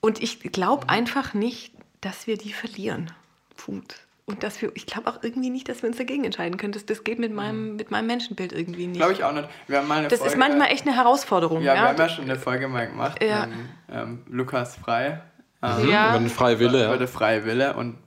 [0.00, 1.75] Und ich glaube einfach nicht,
[2.06, 3.10] dass wir die verlieren.
[3.56, 4.06] Punkt.
[4.26, 6.72] Und dass wir, ich glaube auch irgendwie nicht, dass wir uns dagegen entscheiden können.
[6.72, 8.98] Das, das geht mit meinem, mit meinem Menschenbild irgendwie nicht.
[8.98, 9.48] Glaube ich auch nicht.
[9.66, 11.62] Wir haben mal eine das Folge, ist manchmal echt eine Herausforderung.
[11.62, 13.22] Ja, Ja, wir haben ja schon eine Folge mal gemacht.
[13.22, 13.46] Ja.
[13.46, 13.56] mit,
[13.92, 15.20] Ähm, Lukas Frei.
[15.62, 16.10] Ähm, Ja.
[16.10, 16.96] Über den freien Wille, Über ja.
[16.96, 17.74] der freie Wille.
[17.76, 17.98] Und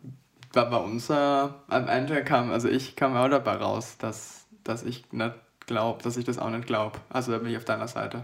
[0.54, 4.84] bei bei uns äh, am Ende kam, also ich kam auch dabei raus, dass, dass
[4.84, 5.36] ich nicht
[5.68, 7.00] glaube, dass ich das auch nicht glaube.
[7.10, 8.24] Also da bin ich auf deiner Seite.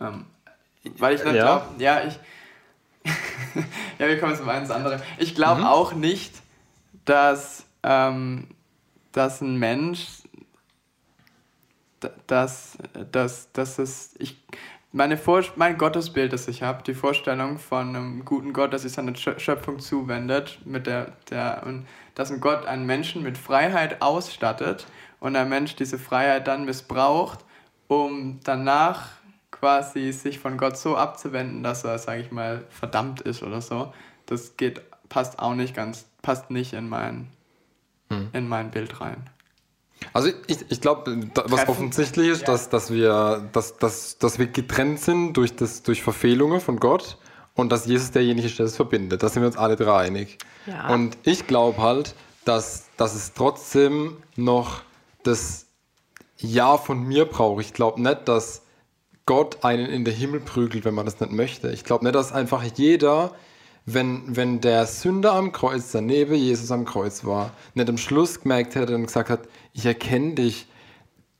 [0.00, 0.26] Ähm,
[0.98, 1.44] weil ich nicht Ja.
[1.44, 2.18] glaube, ja, ich.
[3.98, 5.02] Ja, wir kommen zum einen ins andere.
[5.18, 6.34] Ich glaube auch nicht,
[7.04, 8.48] dass, ähm,
[9.12, 10.22] dass ein Mensch,
[12.26, 12.78] dass,
[13.10, 14.36] dass, dass es, ich,
[14.92, 18.92] meine Vor mein Gottesbild, das ich habe, die Vorstellung von einem guten Gott, dass sich
[18.92, 24.00] seine Schö- Schöpfung zuwendet, mit der, der, und dass ein Gott einen Menschen mit Freiheit
[24.00, 24.86] ausstattet
[25.20, 27.40] und ein Mensch diese Freiheit dann missbraucht,
[27.86, 29.17] um danach
[29.58, 33.92] quasi sich von Gott so abzuwenden, dass er, sage ich mal, verdammt ist oder so.
[34.26, 37.28] Das geht, passt auch nicht ganz, passt nicht in mein,
[38.32, 39.28] in mein Bild rein.
[40.12, 41.70] Also ich, ich glaube, was Treffen.
[41.70, 42.46] offensichtlich ist, Ja.
[42.48, 47.18] dass, dass, wir, dass, dass, dass wir getrennt sind durch, das, durch Verfehlungen von Gott
[47.54, 49.22] und dass Jesus derjenige ist, der es verbindet.
[49.22, 50.38] Da sind wir uns alle drei einig.
[50.66, 50.88] Ja.
[50.94, 54.82] Und ich glaube halt, dass, dass es trotzdem noch
[55.24, 55.66] das
[56.38, 57.62] Ja von mir braucht.
[57.64, 58.62] Ich glaube nicht, dass
[59.28, 61.70] Gott einen in den Himmel prügelt, wenn man das nicht möchte.
[61.70, 63.32] Ich glaube nicht, dass einfach jeder,
[63.84, 68.74] wenn, wenn der Sünder am Kreuz daneben Jesus am Kreuz war, nicht am Schluss gemerkt
[68.74, 69.40] hätte und gesagt hat,
[69.74, 70.66] ich erkenne dich,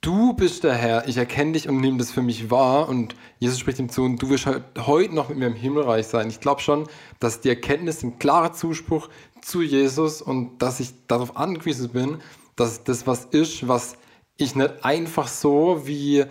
[0.03, 2.91] du bist der Herr, ich erkenne dich und nehme das für mich wahr.
[2.91, 6.29] Und Jesus spricht ihm zu, und du wirst heute noch mit mir im Himmelreich sein.
[6.29, 6.87] Ich glaube schon,
[7.21, 9.09] dass die Erkenntnis ein klarer Zuspruch
[9.41, 12.19] zu Jesus und dass ich darauf angewiesen bin,
[12.55, 13.97] dass das was ist, was
[14.37, 16.27] ich nicht einfach so wie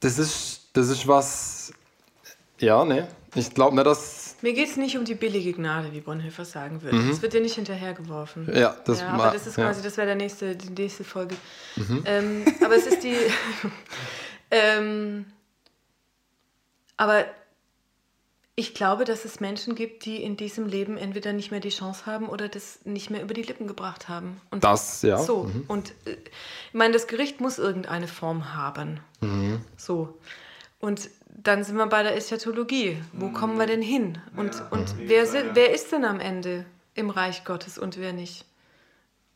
[0.00, 1.72] das ist, das ist was,
[2.58, 4.36] ja, ne, ich glaube nicht, dass...
[4.40, 6.96] Mir geht es nicht um die billige Gnade, wie Bonhoeffer sagen würde.
[6.96, 7.10] Mhm.
[7.10, 8.48] Das wird dir nicht hinterhergeworfen.
[8.54, 9.84] Ja, das ja, aber das ist quasi, ja.
[9.84, 11.36] das wäre der nächste, die nächste Folge.
[11.76, 12.02] Mhm.
[12.04, 13.16] Ähm, aber es ist die...
[14.50, 15.26] ähm,
[16.96, 17.26] aber
[18.58, 22.06] ich glaube, dass es Menschen gibt, die in diesem Leben entweder nicht mehr die Chance
[22.06, 24.40] haben oder das nicht mehr über die Lippen gebracht haben.
[24.50, 25.16] Und das, ja.
[25.18, 25.44] So.
[25.44, 25.64] Mhm.
[25.68, 26.16] Und äh,
[26.66, 28.98] ich meine, das Gericht muss irgendeine Form haben.
[29.20, 29.60] Mhm.
[29.76, 30.18] So.
[30.80, 33.00] Und dann sind wir bei der Eschatologie.
[33.12, 33.32] Wo mhm.
[33.32, 34.18] kommen wir denn hin?
[34.34, 38.12] Und, ja, und wer, sind, wer ist denn am Ende im Reich Gottes und wer
[38.12, 38.44] nicht?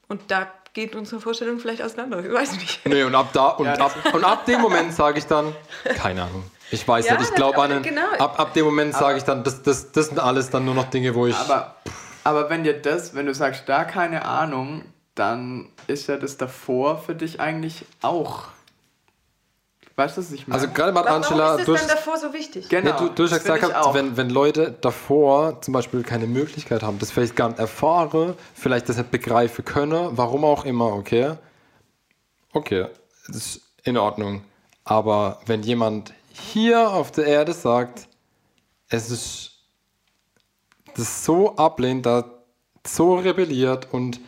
[0.08, 2.24] Und da geht unsere Vorstellung vielleicht auseinander.
[2.24, 2.84] Ich weiß nicht.
[2.86, 5.54] Nee, und ab da und, ja, ab, und ab dem Moment sage ich dann,
[5.94, 6.42] keine Ahnung.
[6.72, 8.08] Ich weiß ja, nicht, ich glaube an einen, genau.
[8.18, 10.88] ab, ab dem Moment sage ich dann, das, das, das sind alles dann nur noch
[10.88, 11.36] Dinge, wo ich.
[11.36, 11.76] Aber,
[12.24, 16.98] aber wenn dir das, wenn du sagst, da keine Ahnung, dann ist ja das davor
[16.98, 18.44] für dich eigentlich auch.
[19.96, 20.60] Weißt du, was ich meine?
[20.60, 21.58] Also gerade bei Angela.
[21.58, 22.68] Warum ist das dann davor so wichtig?
[22.70, 22.90] Genau.
[22.90, 27.10] Ja, du, du hast gesagt, wenn, wenn Leute davor zum Beispiel keine Möglichkeit haben, das
[27.10, 31.34] vielleicht gar nicht erfahren, vielleicht das nicht begreifen können, warum auch immer, okay?
[32.54, 32.86] Okay,
[33.26, 34.42] das ist in Ordnung.
[34.84, 38.08] Aber wenn jemand hier auf der Erde sagt,
[38.88, 39.52] es ist
[40.94, 42.24] das so ablehnt, da
[42.86, 44.20] so rebelliert und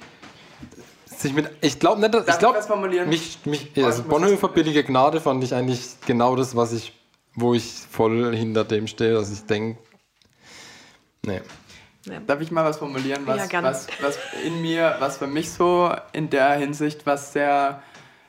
[1.07, 1.51] sich mit.
[1.61, 2.61] Ich glaube nicht, dass, ich glaube,
[3.07, 6.93] mich, mich, also Bonhoeffer billige Gnade fand ich eigentlich genau das, was ich,
[7.35, 9.79] wo ich voll hinter dem stehe, dass ich denke,
[11.27, 11.41] nee.
[12.27, 15.91] Darf ich mal was formulieren, was, ja, was, was in mir, was für mich so
[16.13, 17.83] in der Hinsicht, was sehr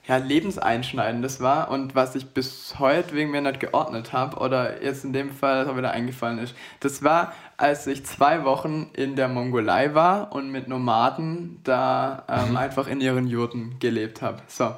[0.08, 5.04] ja, lebenseinschneidendes war und was ich bis heute wegen mir nicht geordnet habe oder jetzt
[5.04, 6.56] in dem Fall auch wieder eingefallen ist.
[6.80, 12.52] Das war, als ich zwei Wochen in der Mongolei war und mit Nomaden da ähm,
[12.52, 12.58] mhm.
[12.58, 14.42] einfach in ihren Jurten gelebt habe.
[14.48, 14.76] So,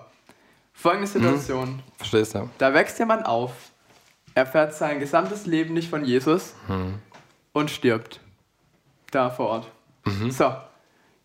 [0.73, 1.11] folgende mhm.
[1.11, 1.69] Situation.
[1.69, 1.83] Mhm.
[1.97, 2.49] Verstehst du?
[2.57, 3.51] Da wächst jemand auf,
[4.33, 6.99] erfährt sein gesamtes Leben nicht von Jesus mhm.
[7.51, 8.21] und stirbt.
[9.11, 9.71] Da vor Ort.
[10.05, 10.31] Mhm.
[10.31, 10.53] So,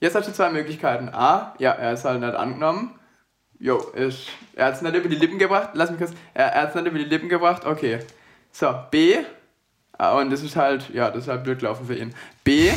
[0.00, 1.08] jetzt hast du zwei Möglichkeiten.
[1.08, 2.94] A, ja, er ist halt nicht angenommen
[3.62, 5.70] Jo, ist, er hat es nicht über die Lippen gebracht.
[5.74, 6.12] Lass mich kurz.
[6.34, 7.64] Er, er hat es nicht über die Lippen gebracht.
[7.64, 8.00] Okay.
[8.50, 9.18] So, B.
[9.96, 12.12] Ah, und das ist halt, ja, das ist halt blöd gelaufen für ihn.
[12.42, 12.72] B.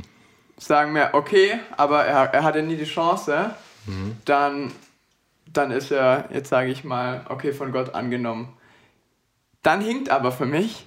[0.56, 3.56] sagen wir, okay, aber er, er hatte nie die Chance.
[3.86, 4.18] Mhm.
[4.24, 4.72] Dann,
[5.52, 8.56] dann ist er, jetzt sage ich mal, okay, von Gott angenommen.
[9.64, 10.86] Dann hinkt aber für mich,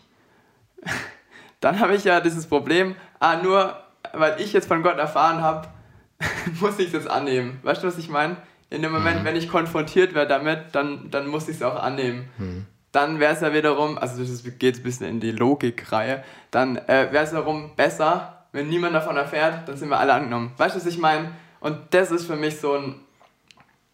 [1.60, 3.78] dann habe ich ja dieses Problem, ah, nur
[4.14, 5.68] weil ich jetzt von Gott erfahren habe,
[6.62, 7.60] muss ich es jetzt annehmen.
[7.64, 8.38] Weißt du, was ich meine?
[8.74, 9.26] In dem Moment, mhm.
[9.26, 12.30] wenn ich konfrontiert werde damit, dann, dann muss ich es auch annehmen.
[12.38, 12.66] Mhm.
[12.92, 17.12] Dann wäre es ja wiederum, also das geht ein bisschen in die Logikreihe, dann äh,
[17.12, 20.54] wäre es wiederum besser, wenn niemand davon erfährt, dann sind wir alle angenommen.
[20.58, 21.32] Weißt du, was ich meine?
[21.60, 22.96] Und das ist für mich so ein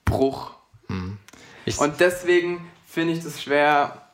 [0.06, 0.52] Bruch.
[0.88, 1.18] Mhm.
[1.78, 4.10] Und deswegen finde ich das schwer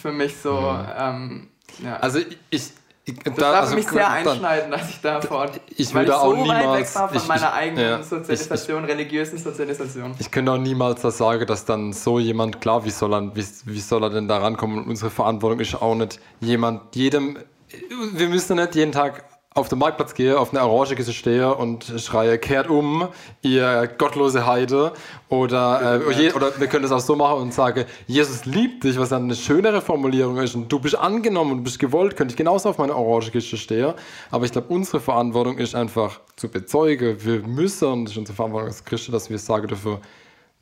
[0.00, 0.60] für mich so.
[0.60, 0.86] Mhm.
[0.96, 1.48] Ähm,
[1.82, 1.96] ja.
[1.96, 2.20] Also
[2.50, 2.70] ich,
[3.06, 6.36] das da, darf also, mich sehr einschneiden, dass ich davon, ich will da auch so
[6.36, 10.14] niemals, weit weg war von ich, meiner eigenen ja, Sozialisation, ich, religiösen Sozialisation.
[10.18, 13.44] Ich könnte auch niemals das sagen, dass dann so jemand, klar, wie soll er, wie,
[13.66, 14.78] wie soll er denn da rankommen?
[14.78, 17.38] Und unsere Verantwortung ist auch nicht jemand, jedem,
[18.14, 19.24] wir müssen nicht jeden Tag
[19.54, 23.06] auf den Marktplatz gehe, auf eine Orange stehe und schreie, kehrt um,
[23.42, 24.92] ihr gottlose Heide.
[25.28, 28.98] Oder, äh, je, oder wir können das auch so machen und sagen, Jesus liebt dich,
[28.98, 30.56] was dann eine schönere Formulierung ist.
[30.56, 33.94] Und du bist angenommen und bist gewollt, könnte ich genauso auf meine Orange stehen.
[34.32, 37.16] Aber ich glaube, unsere Verantwortung ist einfach zu bezeugen.
[37.24, 39.98] Wir müssen, und das ist unsere Verantwortung als Christen, dass wir sagen dürfen,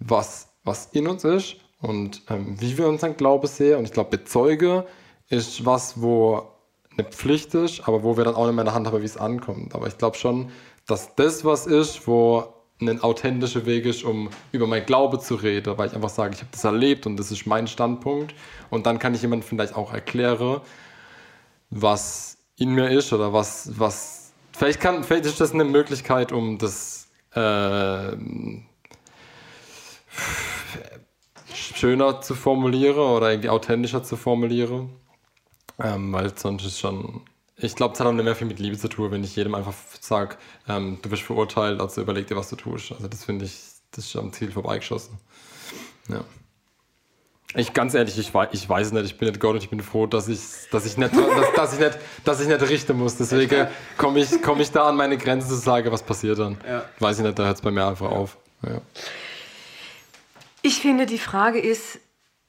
[0.00, 3.78] was, was in uns ist und ähm, wie wir unseren Glauben sehen.
[3.78, 4.84] Und ich glaube, bezeuge
[5.30, 6.51] ist was, wo
[6.96, 9.74] eine Pflicht ist, aber wo wir dann auch in der Hand haben, wie es ankommt.
[9.74, 10.50] Aber ich glaube schon,
[10.86, 15.78] dass das was ist, wo ein authentischer Weg ist, um über mein Glaube zu reden,
[15.78, 18.34] weil ich einfach sage, ich habe das erlebt und das ist mein Standpunkt.
[18.70, 20.60] Und dann kann ich jemandem vielleicht auch erklären,
[21.70, 26.58] was in mir ist oder was, was vielleicht, kann, vielleicht ist das eine Möglichkeit, um
[26.58, 28.16] das äh,
[31.54, 34.90] schöner zu formulieren oder irgendwie authentischer zu formulieren.
[35.78, 37.22] Ähm, weil sonst ist schon,
[37.56, 39.54] ich glaube, es hat auch nicht mehr viel mit Liebe zu tun, wenn ich jedem
[39.54, 40.36] einfach sage,
[40.68, 42.92] ähm, du wirst verurteilt, also überleg dir, was du tust.
[42.92, 43.58] Also das finde ich,
[43.90, 45.18] das ist am Ziel vorbeigeschossen.
[46.08, 46.24] Ja.
[47.54, 49.82] Ich ganz ehrlich, ich weiß, ich weiß nicht, ich bin nicht Gott und ich bin
[49.82, 53.16] froh, dass ich, dass ich nicht, dass, dass ich nicht, dass ich nicht richten muss.
[53.16, 53.68] Deswegen
[53.98, 56.56] komme ich, komm ich da an meine Grenze zu sagen, was passiert dann.
[56.66, 56.84] Ja.
[56.98, 58.38] Weiß ich nicht, da hört es bei mir einfach auf.
[58.62, 58.80] Ja.
[60.62, 61.98] Ich finde, die Frage ist,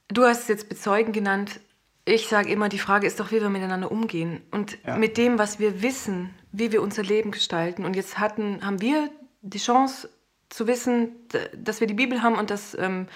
[0.08, 1.60] du hast es jetzt bezeugen genannt.
[2.06, 4.42] Ich sage immer, die Frage ist doch, wie wir miteinander umgehen.
[4.50, 4.96] Und Ja.
[4.96, 7.84] mit dem, was wir wissen, wie wir unser Leben gestalten.
[7.84, 9.10] Und jetzt hatten, haben wir
[9.42, 10.10] die Chance
[10.50, 11.12] zu wissen,
[11.56, 13.08] dass wir die Bibel haben und dass ähm,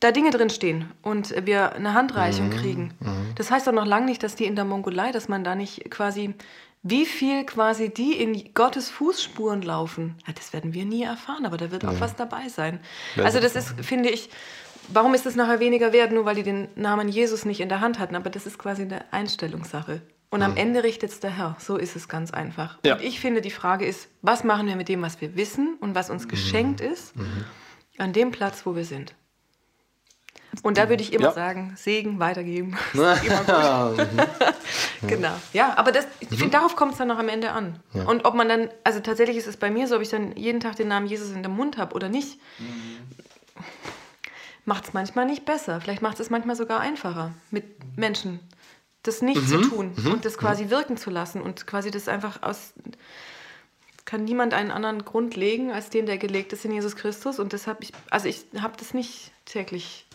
[0.00, 2.94] da Dinge drin stehen und wir eine Handreichung kriegen.
[3.36, 5.90] Das heißt doch noch lange nicht, dass die in der Mongolei, dass man da nicht
[5.90, 6.34] quasi,
[6.82, 11.58] wie viel quasi die in Gottes Fußspuren laufen, ja, das werden wir nie erfahren, aber
[11.58, 12.80] da wird auch was dabei sein.
[13.18, 14.30] Also das ist, finde ich,
[14.92, 17.80] warum ist es nachher weniger wert, nur weil die den Namen Jesus nicht in der
[17.80, 20.02] Hand hatten, aber das ist quasi eine Einstellungssache.
[20.32, 21.56] Und am Ende richtet es der Herr.
[21.58, 22.78] So ist es ganz einfach.
[22.84, 22.94] Ja.
[22.94, 25.96] Und ich finde, die Frage ist, was machen wir mit dem, was wir wissen und
[25.96, 27.14] was uns geschenkt ist,
[27.98, 29.14] an dem Platz, wo wir sind.
[30.62, 31.32] Und da würde ich immer Ja.
[31.32, 32.76] sagen, Segen weitergeben.
[32.94, 34.06] Immer gut.
[35.08, 35.32] genau.
[35.52, 37.80] Ja, aber das, ich finde, darauf kommt es dann noch am Ende an.
[37.92, 40.60] Und ob man dann, also tatsächlich ist es bei mir so, ob ich dann jeden
[40.60, 42.38] Tag den Namen Jesus in den Mund habe oder nicht,
[44.64, 45.80] macht es manchmal nicht besser.
[45.80, 47.64] Vielleicht macht es manchmal sogar einfacher, mit
[47.96, 48.40] Menschen
[49.02, 52.74] das nicht zu tun und das quasi wirken zu lassen und quasi das einfach aus.
[54.04, 57.38] Kann niemand einen anderen Grund legen als den, der gelegt ist in Jesus Christus.
[57.38, 60.06] Und deshalb, ich, also ich habe das nicht täglich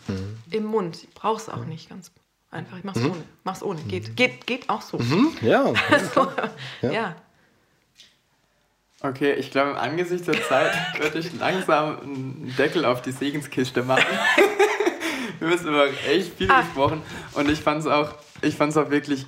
[0.50, 1.02] im Mund.
[1.02, 2.12] Ich brauche es auch nicht ganz
[2.50, 2.76] einfach.
[2.78, 3.24] Ich mache es ohne.
[3.44, 3.80] Mach's ohne.
[3.82, 4.98] Geht, geht, geht auch so.
[5.40, 5.72] Ja.
[5.90, 6.30] Also,
[6.82, 7.16] ja.
[9.02, 13.82] Okay, ich glaube, im Angesicht der Zeit würde ich langsam einen Deckel auf die Segenskiste
[13.82, 14.04] machen.
[15.38, 16.62] Wir müssen über echt viel Ah.
[16.62, 17.02] gesprochen
[17.34, 19.26] und ich fand es auch, ich fand's auch wirklich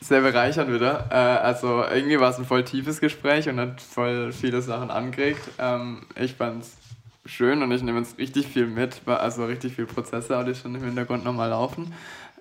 [0.00, 1.08] sehr bereichernd wieder.
[1.10, 5.40] Äh, also irgendwie war es ein voll tiefes Gespräch und hat voll viele Sachen angeregt.
[5.58, 6.76] Ähm, ich fand es
[7.26, 10.74] schön und ich nehme jetzt richtig viel mit, weil- also richtig viel Prozesse, die schon
[10.76, 11.92] im Hintergrund nochmal laufen.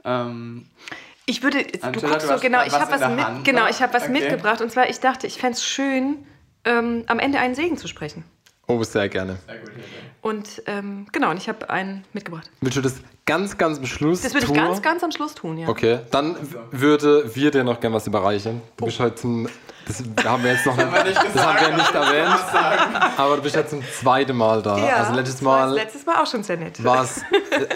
[0.05, 0.68] Ähm,
[1.26, 3.82] Ich würde, du Angela, guckst du so, genau, ich habe was, mit, Hand genau, ich
[3.82, 4.12] habe was Okay.
[4.12, 6.26] mitgebracht und zwar, ich dachte, ich fände es schön,
[6.66, 8.26] ähm, am Ende einen Segen zu sprechen.
[8.68, 9.38] Oh, sehr gerne.
[9.46, 9.88] sehr gut, Hilde.
[10.22, 12.50] Und ähm, genau, und ich habe einen mitgebracht.
[12.62, 12.96] Willst du das
[13.26, 14.56] ganz, ganz am Schluss Das würde ich tun?
[14.58, 15.68] ganz, ganz am Schluss tun, ja.
[15.68, 16.36] Okay, dann
[16.72, 18.62] würde wir dir noch gerne was überreichen.
[18.78, 19.48] Du bist heute zum.
[19.88, 22.40] Das haben wir jetzt noch nicht, wir nicht das haben wir nicht erwähnt.
[23.18, 24.78] Aber du bist jetzt zum zweiten Mal da.
[24.78, 26.84] Ja, also letztes das war Mal letztes Mal auch schon sehr nett.
[26.84, 27.22] war es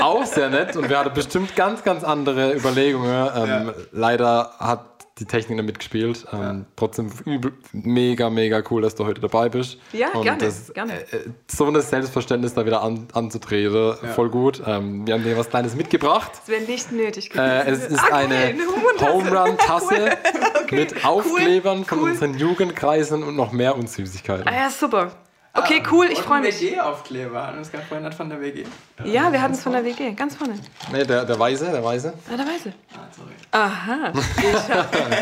[0.01, 3.29] auch sehr nett und wir hatten bestimmt ganz, ganz andere Überlegungen.
[3.35, 3.73] Ähm, Ja.
[3.91, 4.81] Leider hat
[5.19, 6.25] die Technik nicht mitgespielt.
[6.31, 9.77] Ähm, Trotzdem übel, mega, mega cool, dass du heute dabei bist.
[9.93, 10.93] Ja, und gerne, Das, gerne.
[11.11, 14.61] Äh, so ein Selbstverständnis da wieder an, anzutreten, voll gut.
[14.65, 16.31] Ähm, wir haben dir was Kleines mitgebracht.
[16.33, 17.45] Das wäre nicht nötig gewesen.
[17.49, 18.55] Äh, es ist Ah, cool, eine
[19.01, 19.11] Home-Run-Tasse.
[19.13, 20.17] Home Run Tasse
[20.71, 22.09] mit Aufklebern von cool.
[22.11, 24.47] unseren Jugendkreisen und noch mehr Unsüßigkeiten.
[24.47, 25.11] Ah ja, super.
[25.57, 26.61] Okay, cool, ich freue ein mich.
[26.61, 27.47] WG-Aufkleber.
[27.47, 28.63] Haben wir es gerade vorhin nicht von der WG?
[29.03, 30.59] Ja, wir hatten es von der WG, ganz vorne.
[30.91, 32.13] Nee, der, der Weiße, der Weiße.
[32.31, 32.73] Ah, der Weiße.
[32.93, 33.31] Ah, sorry.
[33.51, 34.13] Aha,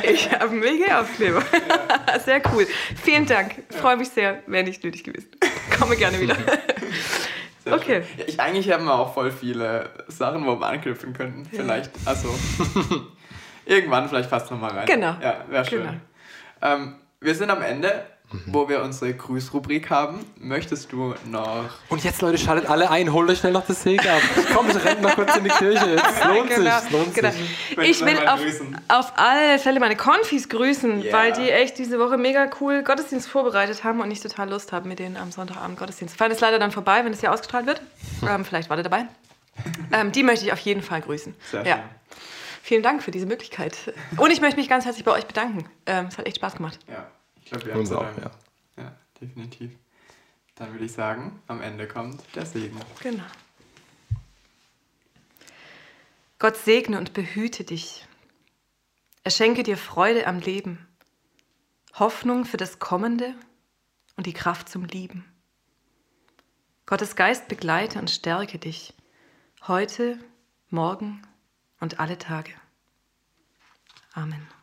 [0.04, 1.42] ich habe hab einen WG-Aufkleber.
[2.26, 2.68] Sehr cool.
[3.02, 3.64] Vielen Dank.
[3.70, 5.30] Freue mich sehr, wäre nicht nötig gewesen.
[5.80, 6.36] Komme gerne wieder.
[7.64, 8.04] Sehr Okay.
[8.18, 11.46] Ja, ich, eigentlich haben wir auch voll viele Sachen, wo wir anknüpfen könnten.
[11.46, 12.34] Vielleicht, also
[13.66, 14.86] irgendwann vielleicht fast noch mal rein.
[14.86, 15.16] Genau.
[15.22, 15.82] Ja, wäre schön.
[15.82, 15.94] Genau.
[16.62, 18.06] Ähm, wir sind am Ende,
[18.48, 20.26] wo wir unsere Grüßrubrik haben.
[20.38, 21.70] Möchtest du noch...
[21.90, 24.22] Und jetzt, Leute, schaltet alle ein, holt euch schnell noch das Segen ab.
[24.54, 25.92] Komm, ich renne noch kurz in die Kirche.
[25.92, 27.32] Jetzt lohnt Genau, sich, lohnt genau.
[27.32, 27.58] sich.
[27.82, 28.78] Ich du will auf, grüßen?
[28.88, 31.14] auf alle Fälle meine Konfis grüßen, Yeah.
[31.18, 34.88] weil die echt diese Woche mega cool Gottesdienst vorbereitet haben und ich total Lust habe,
[34.88, 36.18] mit denen am Sonntagabend Gottesdienst.
[36.18, 37.82] Feiern ist leider dann vorbei, wenn es hier ausgestrahlt wird.
[38.28, 39.06] Ähm, vielleicht war der dabei.
[39.92, 41.36] Ähm, die möchte ich auf jeden Fall grüßen.
[41.52, 41.76] Sehr ja.
[41.76, 41.84] schön.
[42.64, 43.94] Vielen Dank für diese Möglichkeit.
[44.18, 45.70] Und ich möchte mich ganz herzlich bei euch bedanken.
[45.86, 46.80] Ähm, es hat echt Spaß gemacht.
[46.90, 47.06] Ja,
[47.46, 48.38] ich glaube, wir Uns haben auch, zu danken.
[48.78, 49.72] Ja, definitiv.
[50.56, 52.80] Dann würde ich sagen, am Ende kommt der Segen.
[53.02, 53.24] Genau.
[56.39, 58.08] Gott segne und behüte dich.
[59.24, 60.88] Er schenke dir Freude am Leben,
[61.93, 63.36] Hoffnung für das Kommende
[64.18, 65.24] und die Kraft zum Lieben.
[66.86, 68.93] Gottes Geist begleite und stärke dich,
[69.68, 70.20] heute,
[70.70, 71.22] morgen
[71.80, 72.52] und alle Tage.
[74.14, 74.55] Amen.